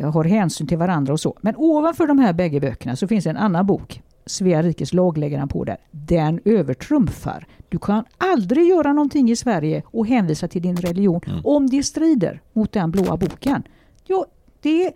har 0.00 0.24
hänsyn 0.24 0.66
till 0.66 0.78
varandra 0.78 1.12
och 1.12 1.20
så. 1.20 1.36
Men 1.40 1.54
ovanför 1.56 2.06
de 2.06 2.18
här 2.18 2.32
bägge 2.32 2.60
böckerna 2.60 2.96
så 2.96 3.08
finns 3.08 3.26
en 3.26 3.36
annan 3.36 3.66
bok. 3.66 4.02
Svea 4.26 4.62
rikes 4.62 4.92
lag 4.92 5.18
lägger 5.18 5.38
han 5.38 5.48
på 5.48 5.64
där. 5.64 5.76
Den 5.90 6.40
övertrumfar. 6.44 7.46
Du 7.68 7.78
kan 7.78 8.04
aldrig 8.18 8.68
göra 8.68 8.92
någonting 8.92 9.30
i 9.30 9.36
Sverige 9.36 9.82
och 9.86 10.06
hänvisa 10.06 10.48
till 10.48 10.62
din 10.62 10.76
religion 10.76 11.20
Mm. 11.26 11.40
om 11.44 11.66
det 11.70 11.82
strider 11.82 12.40
mot 12.52 12.72
den 12.72 12.90
blåa 12.90 13.16
boken. 13.16 13.62
Ja, 14.06 14.26
det 14.60 14.86
är 14.86 14.92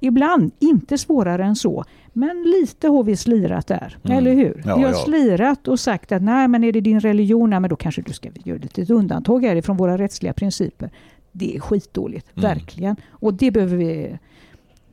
ibland 0.00 0.50
inte 0.58 0.98
svårare 0.98 1.44
än 1.44 1.56
så. 1.56 1.84
Men 2.12 2.42
lite 2.42 2.88
har 2.88 3.04
vi 3.04 3.16
slirat 3.16 3.66
där, 3.66 3.96
Mm. 4.04 4.18
eller 4.18 4.34
hur? 4.34 4.62
Ja, 4.66 4.76
vi 4.76 4.82
har 4.82 4.90
ja. 4.90 4.96
slirat 4.96 5.68
och 5.68 5.80
sagt 5.80 6.12
att 6.12 6.22
nej, 6.22 6.48
men 6.48 6.64
är 6.64 6.72
det 6.72 6.80
din 6.80 7.00
religion, 7.00 7.50
nej, 7.50 7.60
men 7.60 7.70
då 7.70 7.76
kanske 7.76 8.02
du 8.02 8.12
ska 8.12 8.28
göra 8.44 8.58
ett 8.74 8.90
undantag 8.90 9.44
härifrån 9.44 9.76
våra 9.76 9.98
rättsliga 9.98 10.32
principer. 10.32 10.90
Det 11.32 11.56
är 11.56 11.60
skitdåligt, 11.60 12.26
Mm. 12.36 12.42
verkligen. 12.50 12.96
Och 13.10 13.34
det 13.34 13.50
behöver 13.50 13.76
vi 13.76 14.18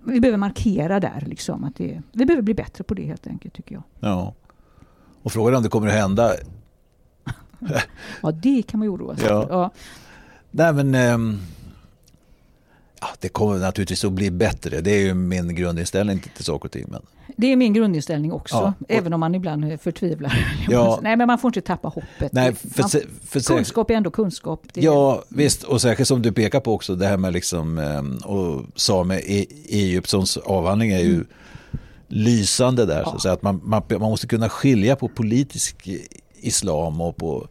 vi 0.06 0.20
behöver 0.20 0.38
markera 0.38 1.00
där. 1.00 1.24
Liksom, 1.28 1.64
att 1.64 1.76
det, 1.76 2.02
vi 2.12 2.26
behöver 2.26 2.42
bli 2.44 2.54
bättre 2.54 2.84
på 2.84 2.94
det 2.94 3.06
helt 3.06 3.28
enkelt 3.28 3.54
tycker 3.54 3.76
jag. 3.76 3.84
Ja. 4.00 4.34
Och 5.24 5.32
frågan 5.32 5.54
är 5.54 5.58
om 5.58 5.64
det 5.64 5.70
kommer 5.70 5.88
att 5.88 5.94
hända. 5.94 6.34
Ja, 8.22 8.32
det 8.32 8.64
kan 8.68 8.80
man 8.80 8.86
ju 8.86 8.90
oroa 8.90 9.16
sig 9.16 9.28
Ja. 9.28 9.48
Ja. 9.50 9.72
Nej 10.52 10.74
men, 10.74 10.96
ehm, 10.96 11.40
ja, 13.02 13.08
det 13.20 13.30
kommer 13.30 13.60
naturligtvis 13.60 14.06
att 14.06 14.12
bli 14.12 14.32
bättre. 14.32 14.82
Det 14.82 14.92
är 14.92 15.00
ju 15.00 15.14
min 15.14 15.56
grundinställning 15.56 16.20
till, 16.20 16.32
till 16.32 16.46
saker 16.46 16.66
och 16.66 16.72
ting. 16.72 16.86
Men, 16.88 17.02
Det 17.36 17.48
är 17.52 17.56
min 17.56 17.74
grundinställning 17.74 18.32
också. 18.32 18.56
Ja, 18.56 18.74
och- 18.80 18.86
även 18.90 19.14
om 19.14 19.20
man 19.20 19.36
ibland 19.36 19.82
förtvivlar. 19.82 20.58
Ja. 20.70 21.00
Nej, 21.04 21.16
men 21.18 21.28
man 21.28 21.38
får 21.40 21.50
inte 21.50 21.62
tappa 21.62 21.88
hoppet. 21.88 22.34
nej, 22.34 22.54
för, 22.56 22.70
för, 22.70 23.40
säkert- 23.40 23.48
kunskap 23.48 23.90
är 23.90 23.94
ändå 23.96 24.12
kunskap. 24.12 24.62
Det 24.74 24.82
är- 24.82 24.86
Ja, 24.86 25.24
visst. 25.30 25.64
Och 25.64 25.82
särskilt 25.82 26.08
som 26.08 26.22
du 26.22 26.32
pekar 26.32 26.60
på 26.60 26.74
också, 26.74 26.96
det 26.96 27.08
här 27.08 27.18
med 27.18 27.34
liksom, 27.34 27.78
ehm, 27.78 28.18
och 28.18 28.62
sa 28.76 29.04
med 29.04 29.22
E- 29.26 29.46
Egyptssons 29.70 30.38
avhandling 30.38 30.92
är 30.92 31.00
ju 31.00 31.14
Mm. 31.14 31.28
lysande 32.08 32.86
där. 32.86 33.04
Så 33.04 33.10
Ja. 33.10 33.14
att, 33.16 33.22
säga, 33.22 33.34
att 33.34 33.42
man, 33.42 33.62
man, 33.64 33.84
man 33.90 34.02
måste 34.02 34.28
kunna 34.28 34.50
skilja 34.50 34.96
på 34.96 35.08
politisk 35.08 35.88
islam 36.42 37.02
och 37.02 37.18
på 37.18 37.48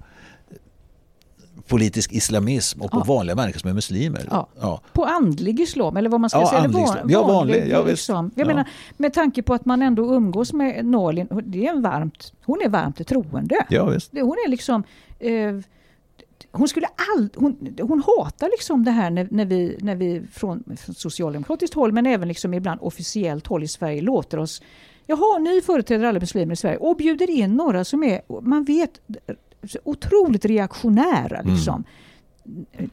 politisk 1.68 2.12
islamism 2.12 2.80
och 2.82 2.90
på 2.90 2.98
Ja. 2.98 3.04
vanliga 3.04 3.36
människor 3.36 3.58
som 3.58 3.70
är 3.70 3.74
muslimer. 3.74 4.28
Ja. 4.30 4.48
Ja. 4.60 4.80
På 4.92 5.04
andlig 5.04 5.60
islam, 5.60 5.96
eller 5.96 6.10
vad 6.10 6.20
man 6.20 6.30
ska 6.30 6.40
Ja, 6.40 6.48
säga. 6.48 6.60
andlig 6.60 6.80
van- 6.80 6.88
islam. 6.88 7.10
Ja, 7.10 7.26
vanlig, 7.26 7.64
ja, 7.70 7.84
liksom. 7.84 8.30
Jag 8.34 8.44
Ja. 8.44 8.48
menar, 8.48 8.68
med 8.96 9.12
tanke 9.12 9.42
på 9.42 9.54
att 9.54 9.64
man 9.64 9.82
ändå 9.82 10.14
umgås 10.14 10.52
med 10.52 10.84
Nalin, 10.86 11.28
det 11.44 11.66
är 11.66 11.70
en 11.70 11.82
varmt, 11.82 12.32
hon 12.44 12.60
är 12.64 12.68
varmt 12.68 13.06
troende. 13.06 13.66
ja, 13.70 13.84
visst. 13.84 14.12
Hon 14.12 14.36
är 14.46 14.48
liksom... 14.50 14.82
Eh, 15.18 15.54
hon 16.54 16.68
skulle 16.68 16.86
all, 17.16 17.28
hon, 17.36 17.76
hon 17.80 18.02
hatar 18.06 18.48
liksom 18.50 18.84
det 18.84 18.90
här 18.90 19.10
när, 19.10 19.28
när 19.30 19.44
vi, 19.44 19.76
när 19.80 19.94
vi 19.96 20.22
från, 20.32 20.64
från 20.78 20.94
socialdemokratiskt 20.94 21.74
håll 21.74 21.92
men 21.92 22.06
även 22.06 22.28
liksom 22.28 22.54
ibland 22.54 22.80
officiellt 22.82 23.46
håll 23.46 23.62
i 23.62 23.68
Sverige 23.68 24.00
låter 24.02 24.38
oss 24.38 24.62
Jaha, 25.06 25.38
ni 25.38 25.60
företräder 25.60 26.04
alla 26.06 26.20
muslimer 26.20 26.52
i 26.52 26.56
Sverige 26.56 26.76
och 26.76 26.96
bjuder 26.96 27.30
in 27.30 27.54
några 27.56 27.84
som 27.84 28.02
är, 28.04 28.20
man 28.42 28.64
vet, 28.64 29.00
otroligt 29.84 30.44
reaktionära. 30.44 31.38
Mm. 31.38 31.54
Liksom. 31.54 31.84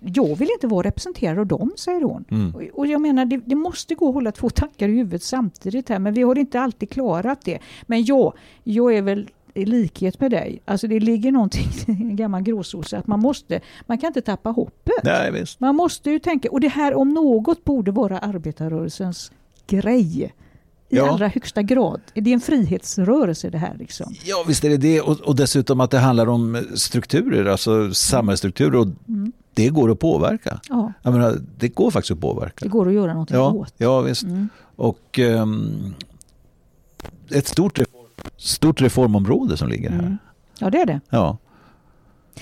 Jag 0.02 0.36
vill 0.36 0.50
inte 0.54 0.68
vara 0.68 0.88
representerad 0.88 1.40
av 1.40 1.46
dem, 1.48 1.72
säger 1.78 2.02
hon. 2.02 2.26
Mm. 2.32 2.56
Och- 2.56 2.62
Och 2.80 2.88
jag 2.88 3.02
menar, 3.02 3.26
det, 3.26 3.38
det 3.46 3.56
måste 3.56 3.96
gå 3.96 4.08
att 4.08 4.14
hålla 4.14 4.32
två 4.32 4.50
tankar 4.50 4.90
i 4.90 4.92
huvudet 4.92 5.24
samtidigt 5.24 5.90
här, 5.90 6.00
men 6.00 6.14
vi 6.14 6.22
har 6.22 6.38
inte 6.38 6.60
alltid 6.60 6.90
klarat 6.90 7.42
det. 7.46 7.60
Men 7.88 8.06
ja, 8.06 8.34
jag 8.64 8.94
är 8.96 9.02
väl 9.02 9.30
i 9.54 9.66
likhet 9.66 10.20
med 10.20 10.32
dig. 10.32 10.62
Alltså 10.66 10.88
det 10.88 11.00
ligger 11.00 11.32
någonting 11.32 11.68
i 11.88 11.92
en 11.92 12.16
gammal 12.16 12.42
gråsosse 12.42 12.98
att 12.98 13.08
man 13.08 13.20
måste, 13.20 13.60
man 13.88 13.98
kan 13.98 14.08
inte 14.08 14.22
tappa 14.22 14.50
hoppet. 14.50 15.04
Nej, 15.04 15.32
visst. 15.32 15.60
Man 15.60 15.76
måste 15.76 16.12
ju 16.12 16.20
tänka, 16.20 16.52
och 16.52 16.60
det 16.62 16.68
här 16.68 16.94
om 16.94 17.10
något 17.10 17.64
borde 17.64 17.92
vara 17.92 18.20
arbetarrörelsens 18.20 19.32
grej. 19.68 20.34
I 20.92 20.96
Ja. 20.98 21.10
allra 21.12 21.28
högsta 21.28 21.62
grad. 21.62 22.02
Det 22.14 22.30
är 22.30 22.34
en 22.34 22.40
frihetsrörelse 22.40 23.50
det 23.50 23.58
här 23.58 23.76
liksom. 23.80 24.14
Ja, 24.26 24.46
visst 24.48 24.64
är 24.64 24.70
det 24.70 24.78
det. 24.78 25.02
Och, 25.02 25.20
och 25.22 25.36
dessutom 25.36 25.80
att 25.80 25.92
det 25.92 26.00
handlar 26.00 26.30
om 26.30 26.66
strukturer, 26.76 27.46
alltså 27.46 27.94
samhällsstrukturer. 27.94 28.76
Och 28.76 28.88
Mm. 29.08 29.32
det 29.54 29.70
går 29.70 29.92
att 29.92 30.00
påverka. 30.00 30.60
Ja, 30.70 30.94
Jag 31.02 31.14
menar, 31.14 31.38
det 31.58 31.68
går 31.68 31.92
faktiskt 31.92 32.12
att 32.12 32.20
påverka. 32.22 32.56
det 32.66 32.68
går 32.70 32.88
att 32.88 32.94
göra 32.94 33.12
någonting 33.14 33.38
Ja, 33.38 33.52
åt. 33.52 33.74
ja 33.78 34.02
visst. 34.02 34.24
Mm. 34.24 34.50
Och 34.76 35.20
ehm, 35.20 35.94
ett 37.32 37.48
stort, 37.48 37.80
stort 38.38 38.82
reformområde 38.82 39.58
som 39.58 39.70
ligger 39.70 39.90
här. 39.90 40.00
Mm. 40.00 40.18
Ja, 40.60 40.70
det 40.70 40.82
är 40.82 40.86
det. 40.86 41.00
Ja. 41.10 41.38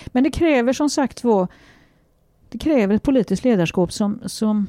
Men 0.08 0.24
det 0.24 0.32
kräver 0.32 0.74
som 0.74 0.90
sagt 0.90 1.24
var 1.24 1.48
det 2.50 2.58
kräver 2.58 2.96
ett 2.96 3.04
politiskt 3.04 3.44
ledarskap 3.44 3.94
som, 3.94 4.20
som 4.26 4.68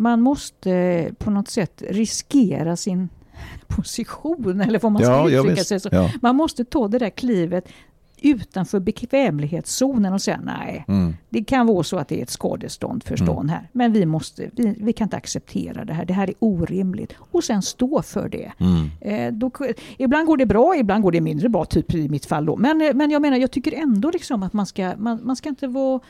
man 0.00 0.20
måste 0.20 1.10
på 1.18 1.30
något 1.30 1.48
sätt 1.48 1.82
riskera 1.88 2.76
sin 2.76 3.08
position 3.66 4.60
eller 4.60 4.78
vad 4.78 4.92
man 4.92 5.02
ska 5.02 5.30
Ja, 5.30 5.40
uttrycka 5.40 5.64
sig. 5.64 5.80
Så. 5.80 5.88
Ja. 5.92 6.10
Man 6.22 6.36
måste 6.36 6.64
ta 6.64 6.88
det 6.88 6.98
där 6.98 7.10
klivet 7.10 7.68
utanför 8.22 8.80
bekvämlighetszonen 8.80 10.12
och 10.12 10.22
säga 10.22 10.40
nej, 10.44 10.84
Mm. 10.88 11.14
det 11.28 11.44
kan 11.44 11.66
vara 11.66 11.82
så 11.82 11.96
att 11.96 12.08
det 12.08 12.18
är 12.18 12.22
ett 12.22 12.30
skadestånd 12.30 13.04
för 13.04 13.16
stan 13.16 13.48
här. 13.48 13.68
Men 13.72 13.92
vi, 13.92 14.06
måste, 14.06 14.50
vi, 14.52 14.74
vi 14.80 14.92
kan 14.92 15.04
inte 15.06 15.16
acceptera 15.16 15.84
det 15.84 15.92
här. 15.92 16.04
Det 16.04 16.12
här 16.12 16.28
är 16.28 16.34
orimligt. 16.38 17.12
Och 17.18 17.44
sen 17.44 17.62
stå 17.62 18.02
för 18.02 18.28
det. 18.28 18.52
Mm. 18.58 18.88
Eh, 19.00 19.32
då, 19.32 19.50
ibland 19.98 20.26
går 20.26 20.36
det 20.36 20.46
bra, 20.46 20.76
ibland 20.76 21.02
går 21.02 21.12
det 21.12 21.20
mindre 21.20 21.48
bra, 21.48 21.64
typ 21.64 21.94
i 21.94 22.08
mitt 22.08 22.26
fall. 22.26 22.46
Då. 22.46 22.56
Men, 22.56 22.80
eh, 22.80 22.94
men 22.94 23.10
jag 23.10 23.22
menar, 23.22 23.36
jag 23.36 23.50
tycker 23.50 23.72
ändå 23.72 24.10
liksom 24.10 24.42
att 24.42 24.52
man 24.52 24.66
ska, 24.66 24.92
man, 24.98 25.20
man 25.24 25.36
ska 25.36 25.48
inte 25.48 25.66
vara 25.66 26.00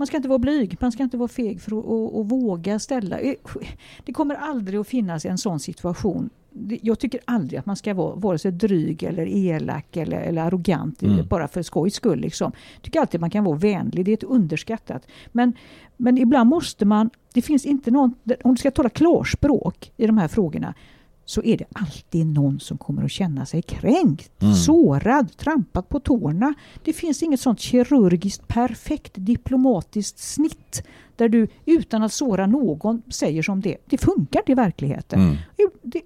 man 0.00 0.06
ska 0.06 0.16
inte 0.16 0.28
vara 0.28 0.38
blyg, 0.38 0.76
man 0.80 0.92
ska 0.92 1.02
inte 1.02 1.16
vara 1.16 1.28
feg 1.28 1.60
för 1.60 1.78
att 1.78 1.84
och, 1.84 2.18
och 2.18 2.28
våga 2.28 2.78
ställa. 2.78 3.18
Eh, 3.20 3.34
Det 4.04 4.12
kommer 4.12 4.34
aldrig 4.34 4.80
att 4.80 4.88
finnas 4.88 5.24
en 5.24 5.38
sån 5.38 5.60
situation. 5.60 6.30
Jag 6.82 6.98
tycker 6.98 7.20
aldrig 7.24 7.58
att 7.60 7.66
man 7.66 7.76
ska 7.76 7.94
vara 7.94 8.14
vare 8.14 8.38
sig 8.38 8.52
dryg 8.52 9.02
eller 9.02 9.26
elak 9.26 9.96
eller, 9.96 10.16
eller 10.20 10.42
arrogant 10.42 11.02
Mm. 11.02 11.26
bara 11.26 11.48
för 11.48 11.62
skojs 11.62 11.94
skull. 11.94 12.20
Liksom. 12.20 12.52
Jag 12.74 12.82
tycker 12.82 13.00
alltid 13.00 13.20
man 13.20 13.30
kan 13.30 13.44
vara 13.44 13.56
vänlig, 13.56 14.04
det 14.04 14.10
är 14.10 14.14
ett 14.16 14.22
underskattat. 14.22 15.06
Men, 15.32 15.52
men 15.96 16.18
ibland 16.18 16.50
måste 16.50 16.84
man, 16.84 17.10
det 17.34 17.42
finns 17.42 17.66
inte 17.66 17.90
någon, 17.90 18.14
om 18.44 18.54
du 18.54 18.58
ska 18.58 18.70
tala 18.70 18.88
klarspråk 18.88 19.92
i 19.96 20.06
de 20.06 20.18
här 20.18 20.28
frågorna, 20.28 20.74
så 21.30 21.42
är 21.42 21.56
det 21.56 21.64
alltid 21.72 22.26
någon 22.26 22.60
som 22.60 22.78
kommer 22.78 23.04
att 23.04 23.10
känna 23.10 23.46
sig 23.46 23.62
kränkt, 23.62 24.42
Mm. 24.42 24.54
sårad, 24.54 25.36
trampad 25.36 25.88
på 25.88 26.00
tårna. 26.00 26.54
Det 26.84 26.92
finns 26.92 27.22
inget 27.22 27.40
sånt 27.40 27.60
kirurgiskt 27.60 28.48
perfekt 28.48 29.12
diplomatiskt 29.14 30.18
snitt 30.18 30.82
där 31.16 31.28
du 31.28 31.48
utan 31.66 32.02
att 32.02 32.12
såra 32.12 32.46
någon 32.46 33.02
säger 33.08 33.42
som 33.42 33.60
det. 33.60 33.76
Det 33.86 33.98
funkar 33.98 34.42
i 34.46 34.54
verkligheten. 34.54 35.20
Mm. 35.20 35.36
Det, 35.82 36.02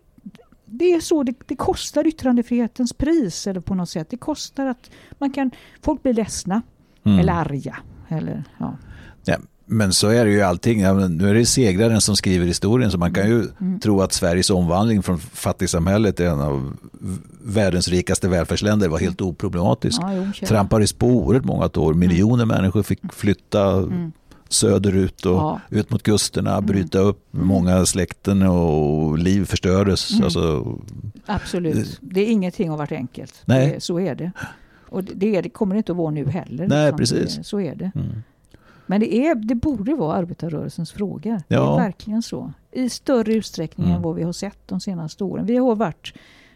det 0.66 0.92
är 0.92 1.00
så, 1.00 1.22
det, 1.22 1.34
det 1.46 1.56
kostar 1.56 2.06
yttrandefrihetens 2.06 2.92
pris 2.92 3.46
eller 3.46 3.60
på 3.60 3.74
något 3.74 3.88
sätt. 3.90 4.10
Det 4.10 4.16
kostar 4.16 4.66
att 4.66 4.90
man 5.18 5.32
kan, 5.32 5.50
folk 5.82 6.02
blir 6.02 6.14
ledsna 6.14 6.62
Mm. 7.06 7.18
eller 7.18 7.32
arga. 7.32 7.76
Eller, 8.08 8.44
ja. 8.58 8.76
Ja, 9.24 9.36
men 9.66 9.92
så 9.92 10.08
är 10.08 10.24
det 10.24 10.30
ju 10.30 10.42
allting. 10.42 10.80
Ja, 10.80 10.94
nu 11.08 11.28
är 11.28 11.34
det 11.34 11.46
segraren 11.46 12.00
som 12.00 12.16
skriver 12.16 12.46
historien 12.46 12.90
så 12.90 12.98
man 12.98 13.14
kan 13.14 13.26
ju 13.28 13.46
Mm. 13.60 13.80
tro 13.80 14.00
att 14.00 14.12
Sveriges 14.12 14.50
omvandling 14.50 15.02
från 15.02 15.18
fattigsamhället 15.18 16.16
till 16.16 16.26
en 16.26 16.40
av 16.40 16.76
världens 17.44 17.88
rikaste 17.88 18.28
välfärdsländer 18.28 18.88
var 18.88 18.98
helt 18.98 19.20
oproblematisk. 19.20 20.00
Ja, 20.02 20.14
jo. 20.14 20.46
Trampades 20.46 20.92
på 20.92 21.06
oerhört 21.06 21.44
många 21.44 21.70
år. 21.76 21.94
Miljoner 21.94 22.44
människor 22.44 22.82
fick 22.82 23.00
flytta 23.12 23.70
Mm. 23.72 24.12
söderut 24.48 25.26
och 25.26 25.32
Ja. 25.36 25.60
ut 25.70 25.90
mot 25.90 26.02
kusterna, 26.02 26.60
bryta 26.60 26.98
upp 26.98 27.18
många 27.30 27.86
släkten 27.86 28.42
och 28.42 29.18
liv 29.18 29.44
förstördes. 29.44 30.10
Mm. 30.12 30.24
Alltså, 30.24 30.74
Absolut. 31.26 31.98
Det 32.00 32.20
är 32.20 32.26
ingenting 32.26 32.70
har 32.70 32.76
varit 32.76 32.92
enkelt. 32.92 33.42
Nej. 33.44 33.72
Det, 33.74 33.80
så 33.80 34.00
är 34.00 34.14
det. 34.14 34.32
Och 34.88 35.04
det, 35.04 35.40
det 35.40 35.48
kommer 35.48 35.74
det 35.74 35.78
inte 35.78 35.92
att 35.92 35.98
vara 35.98 36.10
nu 36.10 36.28
heller. 36.28 36.68
Nej, 36.68 36.86
liksom. 36.86 36.98
precis. 36.98 37.36
Det, 37.36 37.44
så 37.44 37.60
är 37.60 37.74
det. 37.74 37.90
mm. 37.94 38.22
Men 38.86 39.00
det, 39.00 39.14
är, 39.14 39.34
det 39.34 39.54
borde 39.54 39.94
vara 39.94 40.16
arbetarrörelsens 40.16 40.92
fråga. 40.92 41.42
Det 41.48 41.54
Ja. 41.54 41.74
är 41.80 41.82
verkligen 41.84 42.22
så. 42.22 42.52
i 42.72 42.88
större 42.88 43.34
utsträckning 43.34 43.86
Mm. 43.86 43.96
än 43.96 44.02
vad 44.02 44.14
vi 44.14 44.22
har 44.22 44.32
sett 44.32 44.58
de 44.68 44.80
senaste 44.80 45.24
åren. 45.24 45.46
Vi 45.46 45.56
har 45.56 45.74
varit 45.76 46.12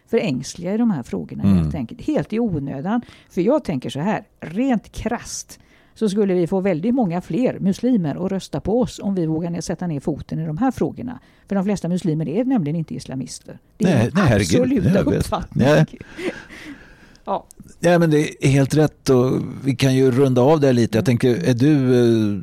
för 0.07 0.17
ängsliga 0.17 0.73
i 0.73 0.77
de 0.77 0.91
här 0.91 1.03
frågorna 1.03 1.43
Mm. 1.43 1.57
helt 1.57 1.75
enkelt. 1.75 2.01
Helt 2.01 2.33
i 2.33 2.39
onödan. 2.39 3.01
För 3.29 3.41
jag 3.41 3.63
tänker 3.63 3.89
så 3.89 3.99
här, 3.99 4.23
rent 4.39 4.91
krast 4.91 5.59
så 5.93 6.09
skulle 6.09 6.33
vi 6.33 6.47
få 6.47 6.59
väldigt 6.61 6.95
många 6.95 7.21
fler 7.21 7.59
muslimer 7.59 8.25
att 8.25 8.31
rösta 8.31 8.59
på 8.61 8.81
oss 8.81 8.99
om 9.03 9.15
vi 9.15 9.25
vågar 9.25 9.61
sätta 9.61 9.87
ner 9.87 9.99
foten 9.99 10.39
i 10.39 10.45
de 10.45 10.57
här 10.57 10.71
frågorna. 10.71 11.19
För 11.47 11.55
de 11.55 11.63
flesta 11.65 11.87
muslimer 11.87 12.29
är 12.29 12.45
nämligen 12.45 12.75
inte 12.75 12.95
islamister. 12.95 13.59
Det 13.77 13.85
är 13.85 13.95
Nej, 13.95 14.03
min 14.15 14.23
nej, 14.25 14.35
absoluta 14.35 15.03
vet. 15.03 15.17
uppfattning. 15.17 15.65
Nej. 15.67 15.85
Ja. 17.25 17.45
Ja, 17.79 17.99
men 17.99 18.09
det 18.09 18.45
är 18.45 18.49
helt 18.49 18.73
rätt 18.73 19.09
och 19.09 19.41
vi 19.63 19.75
kan 19.75 19.95
ju 19.95 20.11
runda 20.11 20.41
av 20.41 20.59
det 20.59 20.73
lite. 20.73 20.97
Jag 20.97 21.05
tänker, 21.05 21.49
är 21.49 21.53
du 21.53 21.99
eh, 21.99 22.41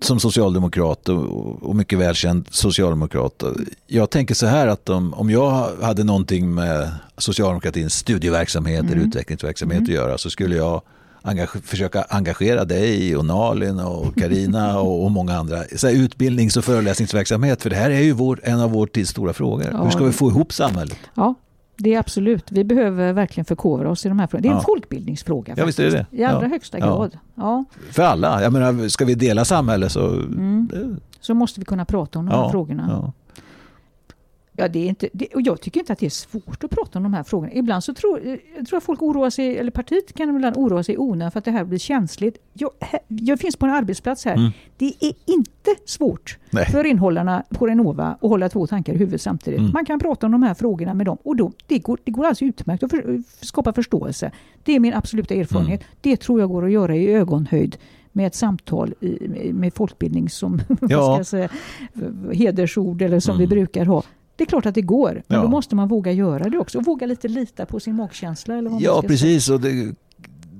som 0.00 0.20
socialdemokrat 0.20 1.08
och, 1.08 1.62
och 1.62 1.76
mycket 1.76 1.98
välkänd 1.98 2.46
socialdemokrat. 2.50 3.42
Jag 3.86 4.10
tänker 4.10 4.34
så 4.34 4.46
här 4.46 4.66
att 4.66 4.88
om, 4.88 5.14
om 5.14 5.30
jag 5.30 5.70
hade 5.82 6.04
någonting 6.04 6.54
med 6.54 6.90
socialdemokratins 7.16 7.94
studieverksamhet 7.94 8.84
eller 8.84 9.02
utvecklingsverksamhet 9.02 9.82
att 9.82 9.88
göra 9.88 10.18
så 10.18 10.30
skulle 10.30 10.56
jag 10.56 10.82
engage, 11.22 11.62
försöka 11.64 12.02
engagera 12.02 12.64
dig 12.64 13.16
och 13.16 13.24
Nalin 13.24 13.80
och 13.80 14.14
Karina 14.18 14.80
och, 14.80 15.04
och 15.04 15.10
många 15.10 15.36
andra. 15.36 15.62
Så 15.76 15.86
här, 15.86 15.94
utbildnings 15.94 16.56
och 16.56 16.64
föreläsningsverksamhet 16.64 17.62
för 17.62 17.70
det 17.70 17.76
här 17.76 17.90
är 17.90 18.00
ju 18.00 18.12
vår, 18.12 18.40
en 18.42 18.60
av 18.60 18.70
vår 18.70 18.86
tids 18.86 19.10
stora 19.10 19.32
frågor. 19.32 19.68
Ja. 19.72 19.84
Hur 19.84 19.90
ska 19.90 20.04
vi 20.04 20.12
få 20.12 20.30
ihop 20.30 20.52
samhället? 20.52 20.98
Ja, 21.14 21.34
det 21.78 21.94
är 21.94 21.98
absolut. 21.98 22.52
Vi 22.52 22.64
behöver 22.64 23.12
verkligen 23.12 23.44
förkovra 23.44 23.90
oss 23.90 24.06
i 24.06 24.08
de 24.08 24.18
här 24.18 24.26
frågorna. 24.26 24.42
Det 24.42 24.48
är 24.48 24.52
en 24.52 24.56
Ja. 24.56 24.62
folkbildningsfråga. 24.66 25.54
Ja, 25.56 25.64
visst 25.64 25.78
är 25.78 25.90
det. 25.90 26.06
I 26.10 26.24
allra 26.24 26.42
Ja. 26.42 26.48
högsta 26.48 26.78
grad. 26.78 27.18
Ja. 27.34 27.64
För 27.90 28.02
alla. 28.02 28.42
Jag 28.42 28.52
menar, 28.52 28.88
ska 28.88 29.04
vi 29.04 29.14
dela 29.14 29.44
samhället 29.44 29.92
så... 29.92 30.08
Mm. 30.12 31.00
Så 31.20 31.34
måste 31.34 31.60
vi 31.60 31.64
kunna 31.66 31.84
prata 31.84 32.18
om 32.18 32.26
de 32.26 32.34
här 32.34 32.48
frågorna. 32.48 33.12
Ja. 34.58 34.68
Det 34.68 34.78
är 34.78 34.86
inte, 34.88 35.08
det, 35.12 35.26
och 35.34 35.42
jag 35.42 35.60
tycker 35.60 35.80
inte 35.80 35.92
att 35.92 35.98
det 35.98 36.06
är 36.06 36.10
svårt 36.10 36.64
att 36.64 36.70
prata 36.70 36.98
om 36.98 37.02
de 37.02 37.14
här 37.14 37.22
frågorna. 37.22 37.52
Ibland 37.52 37.84
så 37.84 37.94
tror 37.94 38.20
jag 38.56 38.66
tror 38.66 38.76
att 38.76 38.84
folk 38.84 39.02
oroar 39.02 39.30
sig, 39.30 39.58
eller 39.58 39.70
partiet 39.70 40.12
kan 40.12 40.36
ibland 40.36 40.56
oroa 40.56 40.82
sig 40.82 40.94
i 40.94 40.98
onödan 40.98 41.30
för 41.30 41.38
att 41.38 41.44
det 41.44 41.50
här 41.50 41.64
blir 41.64 41.78
känsligt. 41.78 42.38
Jag, 42.52 42.70
här, 42.80 43.00
jag 43.08 43.40
finns 43.40 43.56
på 43.56 43.66
en 43.66 43.72
arbetsplats 43.72 44.24
här. 44.24 44.34
Mm. 44.36 44.50
Det 44.76 44.86
är 45.00 45.12
inte 45.26 45.70
svårt 45.84 46.38
Nej. 46.50 46.66
för 46.66 46.84
inhållarna 46.86 47.42
på 47.50 47.66
Renova 47.66 48.04
att 48.06 48.20
hålla 48.20 48.48
två 48.48 48.66
tankar 48.66 48.92
i 48.92 48.96
huvudet 48.96 49.20
samtidigt. 49.20 49.60
Mm. 49.60 49.70
Man 49.72 49.84
kan 49.84 49.98
prata 49.98 50.26
om 50.26 50.32
de 50.32 50.42
här 50.42 50.54
frågorna 50.54 50.94
med 50.94 51.06
dem 51.06 51.18
och 51.22 51.36
då, 51.36 51.52
det, 51.66 51.78
går, 51.78 51.98
det 52.04 52.10
går 52.10 52.24
alltså 52.24 52.44
utmärkt 52.44 52.82
att 52.82 52.90
för, 52.90 53.22
skapa 53.40 53.72
förståelse. 53.72 54.30
Det 54.64 54.72
är 54.76 54.80
min 54.80 54.94
absoluta 54.94 55.34
erfarenhet. 55.34 55.80
Mm. 55.80 55.92
Det 56.00 56.16
tror 56.16 56.40
jag 56.40 56.48
går 56.48 56.64
att 56.64 56.72
göra 56.72 56.96
i 56.96 57.08
ögonhöjd 57.14 57.76
med 58.12 58.26
ett 58.26 58.34
samtal 58.34 58.94
i, 59.00 59.52
med 59.52 59.74
folkbildning 59.74 60.28
som 60.30 60.60
Ja. 60.88 61.14
ska 61.14 61.24
säga, 61.24 61.48
hedersord 62.32 63.02
eller 63.02 63.20
som 63.20 63.38
vi 63.38 63.44
Mm. 63.44 63.56
brukar 63.56 63.84
ha. 63.84 64.02
Det 64.38 64.44
är 64.44 64.46
klart 64.46 64.66
att 64.66 64.74
det 64.74 64.82
går, 64.82 65.22
men 65.26 65.36
Ja. 65.38 65.42
då 65.42 65.48
måste 65.48 65.74
man 65.76 65.88
våga 65.88 66.12
göra 66.12 66.48
det 66.48 66.58
också. 66.58 66.78
Och 66.78 66.84
våga 66.84 67.06
lite 67.06 67.28
lita 67.28 67.66
på 67.66 67.80
sin 67.80 67.94
magkänsla. 67.96 68.54
Eller 68.58 68.70
vad 68.70 68.80
Ja, 68.82 68.92
ska 68.92 69.00
Säga. 69.00 69.08
precis. 69.08 69.48
Och 69.50 69.60
det, 69.60 69.94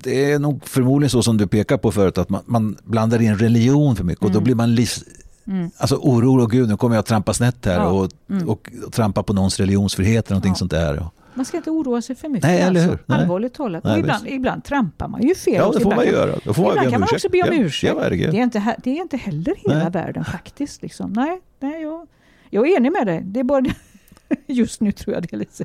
det 0.03 0.33
är 0.33 0.39
nog 0.39 0.65
förmodligen 0.67 1.11
så 1.11 1.23
som 1.23 1.37
du 1.37 1.47
pekar 1.47 1.77
på 1.77 1.93
förut, 1.93 2.19
att 2.19 2.29
man, 2.29 2.41
man 2.47 2.77
blandar 2.85 3.23
in 3.23 3.37
religion 3.39 3.97
för 3.97 4.05
mycket 4.05 4.25
och 4.25 4.31
då 4.31 4.39
Mm. 4.39 4.45
blir 4.45 4.55
man 4.55 4.75
lis, 4.75 5.05
Mm. 5.47 5.71
alltså 5.77 5.97
orolig, 5.97 6.45
och 6.45 6.51
gud 6.51 6.69
nu 6.69 6.77
kommer 6.77 6.97
jag 6.97 7.01
att 7.01 7.07
trampa 7.07 7.35
snett 7.35 7.65
här 7.67 7.75
Ja. 7.81 7.87
och, 7.89 8.11
Mm. 8.31 8.49
och, 8.49 8.71
och 8.87 8.93
trampa 8.93 9.23
på 9.23 9.33
någons 9.33 9.61
religionsfrihet 9.61 10.27
eller 10.27 10.35
någonting 10.35 10.51
Ja. 10.53 10.55
sånt 10.57 10.71
där. 10.71 11.07
Man 11.35 11.45
ska 11.45 11.57
inte 11.57 11.71
oroa 11.71 12.03
sig 12.03 12.17
för 12.17 12.29
mycket. 12.29 12.49
Nej, 12.49 12.61
eller 12.61 12.81
alltså. 12.81 12.91
hur? 12.91 12.99
Nej. 13.07 13.19
Allvarligt 13.23 13.55
talat. 13.55 13.85
Nej, 13.85 13.93
och 13.93 13.99
ibland, 13.99 14.25
visst. 14.25 14.35
ibland 14.35 14.65
trampar 14.65 15.09
man 15.09 15.23
ju 15.23 15.35
fel. 15.35 15.55
Ja, 15.55 15.73
det 15.75 15.81
får 15.81 15.95
man 15.95 16.07
göra. 16.07 16.33
Då 16.45 16.55
får 16.55 16.63
man 16.63 16.71
Ibland 16.73 16.91
kan 16.91 17.01
man 17.01 17.09
också 17.13 17.29
be 17.29 17.43
om 17.43 17.49
ursäkt. 17.53 17.95
Ja, 18.03 18.09
det, 18.11 18.25
är 18.25 18.35
inte, 18.43 18.77
det 18.85 18.91
är 18.91 19.03
inte 19.03 19.17
heller 19.17 19.55
hela 19.57 19.79
Nej. 19.79 19.91
världen 19.91 20.25
faktiskt. 20.25 20.83
Liksom. 20.83 21.13
Nej, 21.13 21.41
nej 21.61 21.83
jag, 21.83 22.07
jag 22.51 22.69
är 22.69 22.77
enig 22.77 22.93
med 22.93 23.07
dig. 23.07 23.23
Det 23.25 23.41
är 23.41 23.45
bara 23.45 23.65
Just 24.47 24.81
nu 24.81 24.93
tror 24.93 25.15
jag 25.15 25.23
det 25.23 25.33
är 25.33 25.37
lite 25.37 25.65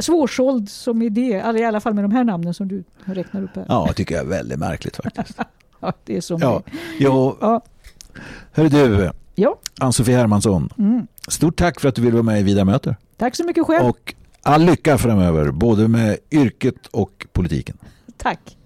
svårsåld 0.00 0.68
som 0.70 1.02
idé. 1.02 1.42
I 1.56 1.64
alla 1.64 1.80
fall 1.80 1.94
med 1.94 2.04
de 2.04 2.12
här 2.12 2.24
namnen 2.24 2.54
som 2.54 2.68
du 2.68 2.84
räknar 3.04 3.42
upp 3.42 3.56
här. 3.56 3.64
Ja, 3.68 3.84
det 3.88 3.94
tycker 3.94 4.14
jag 4.14 4.24
är 4.24 4.28
väldigt 4.28 4.58
märkligt 4.58 4.96
faktiskt. 4.96 5.38
Ja, 5.82 5.92
det 6.04 6.16
är 6.16 6.20
som 6.20 6.40
Ja, 6.40 6.62
det 6.66 6.72
jo, 6.98 7.36
Ja. 7.40 7.62
hörru 8.52 8.68
du, 8.68 9.10
Ja. 9.34 9.58
Ann-Sofie 9.80 10.16
Hermansson. 10.16 10.72
Mm. 10.78 11.06
Stort 11.28 11.56
tack 11.56 11.80
för 11.80 11.88
att 11.88 11.94
du 11.94 12.02
ville 12.02 12.12
vara 12.12 12.22
med 12.22 12.40
i 12.40 12.42
Vida 12.42 12.64
möter. 12.64 12.96
Tack 13.16 13.36
så 13.36 13.44
mycket 13.44 13.66
själv. 13.66 13.86
Och 13.88 14.14
all 14.42 14.64
lycka 14.64 14.98
framöver, 14.98 15.50
både 15.50 15.88
med 15.88 16.18
yrket 16.30 16.86
och 16.86 17.26
politiken. 17.32 17.76
Tack. 18.16 18.56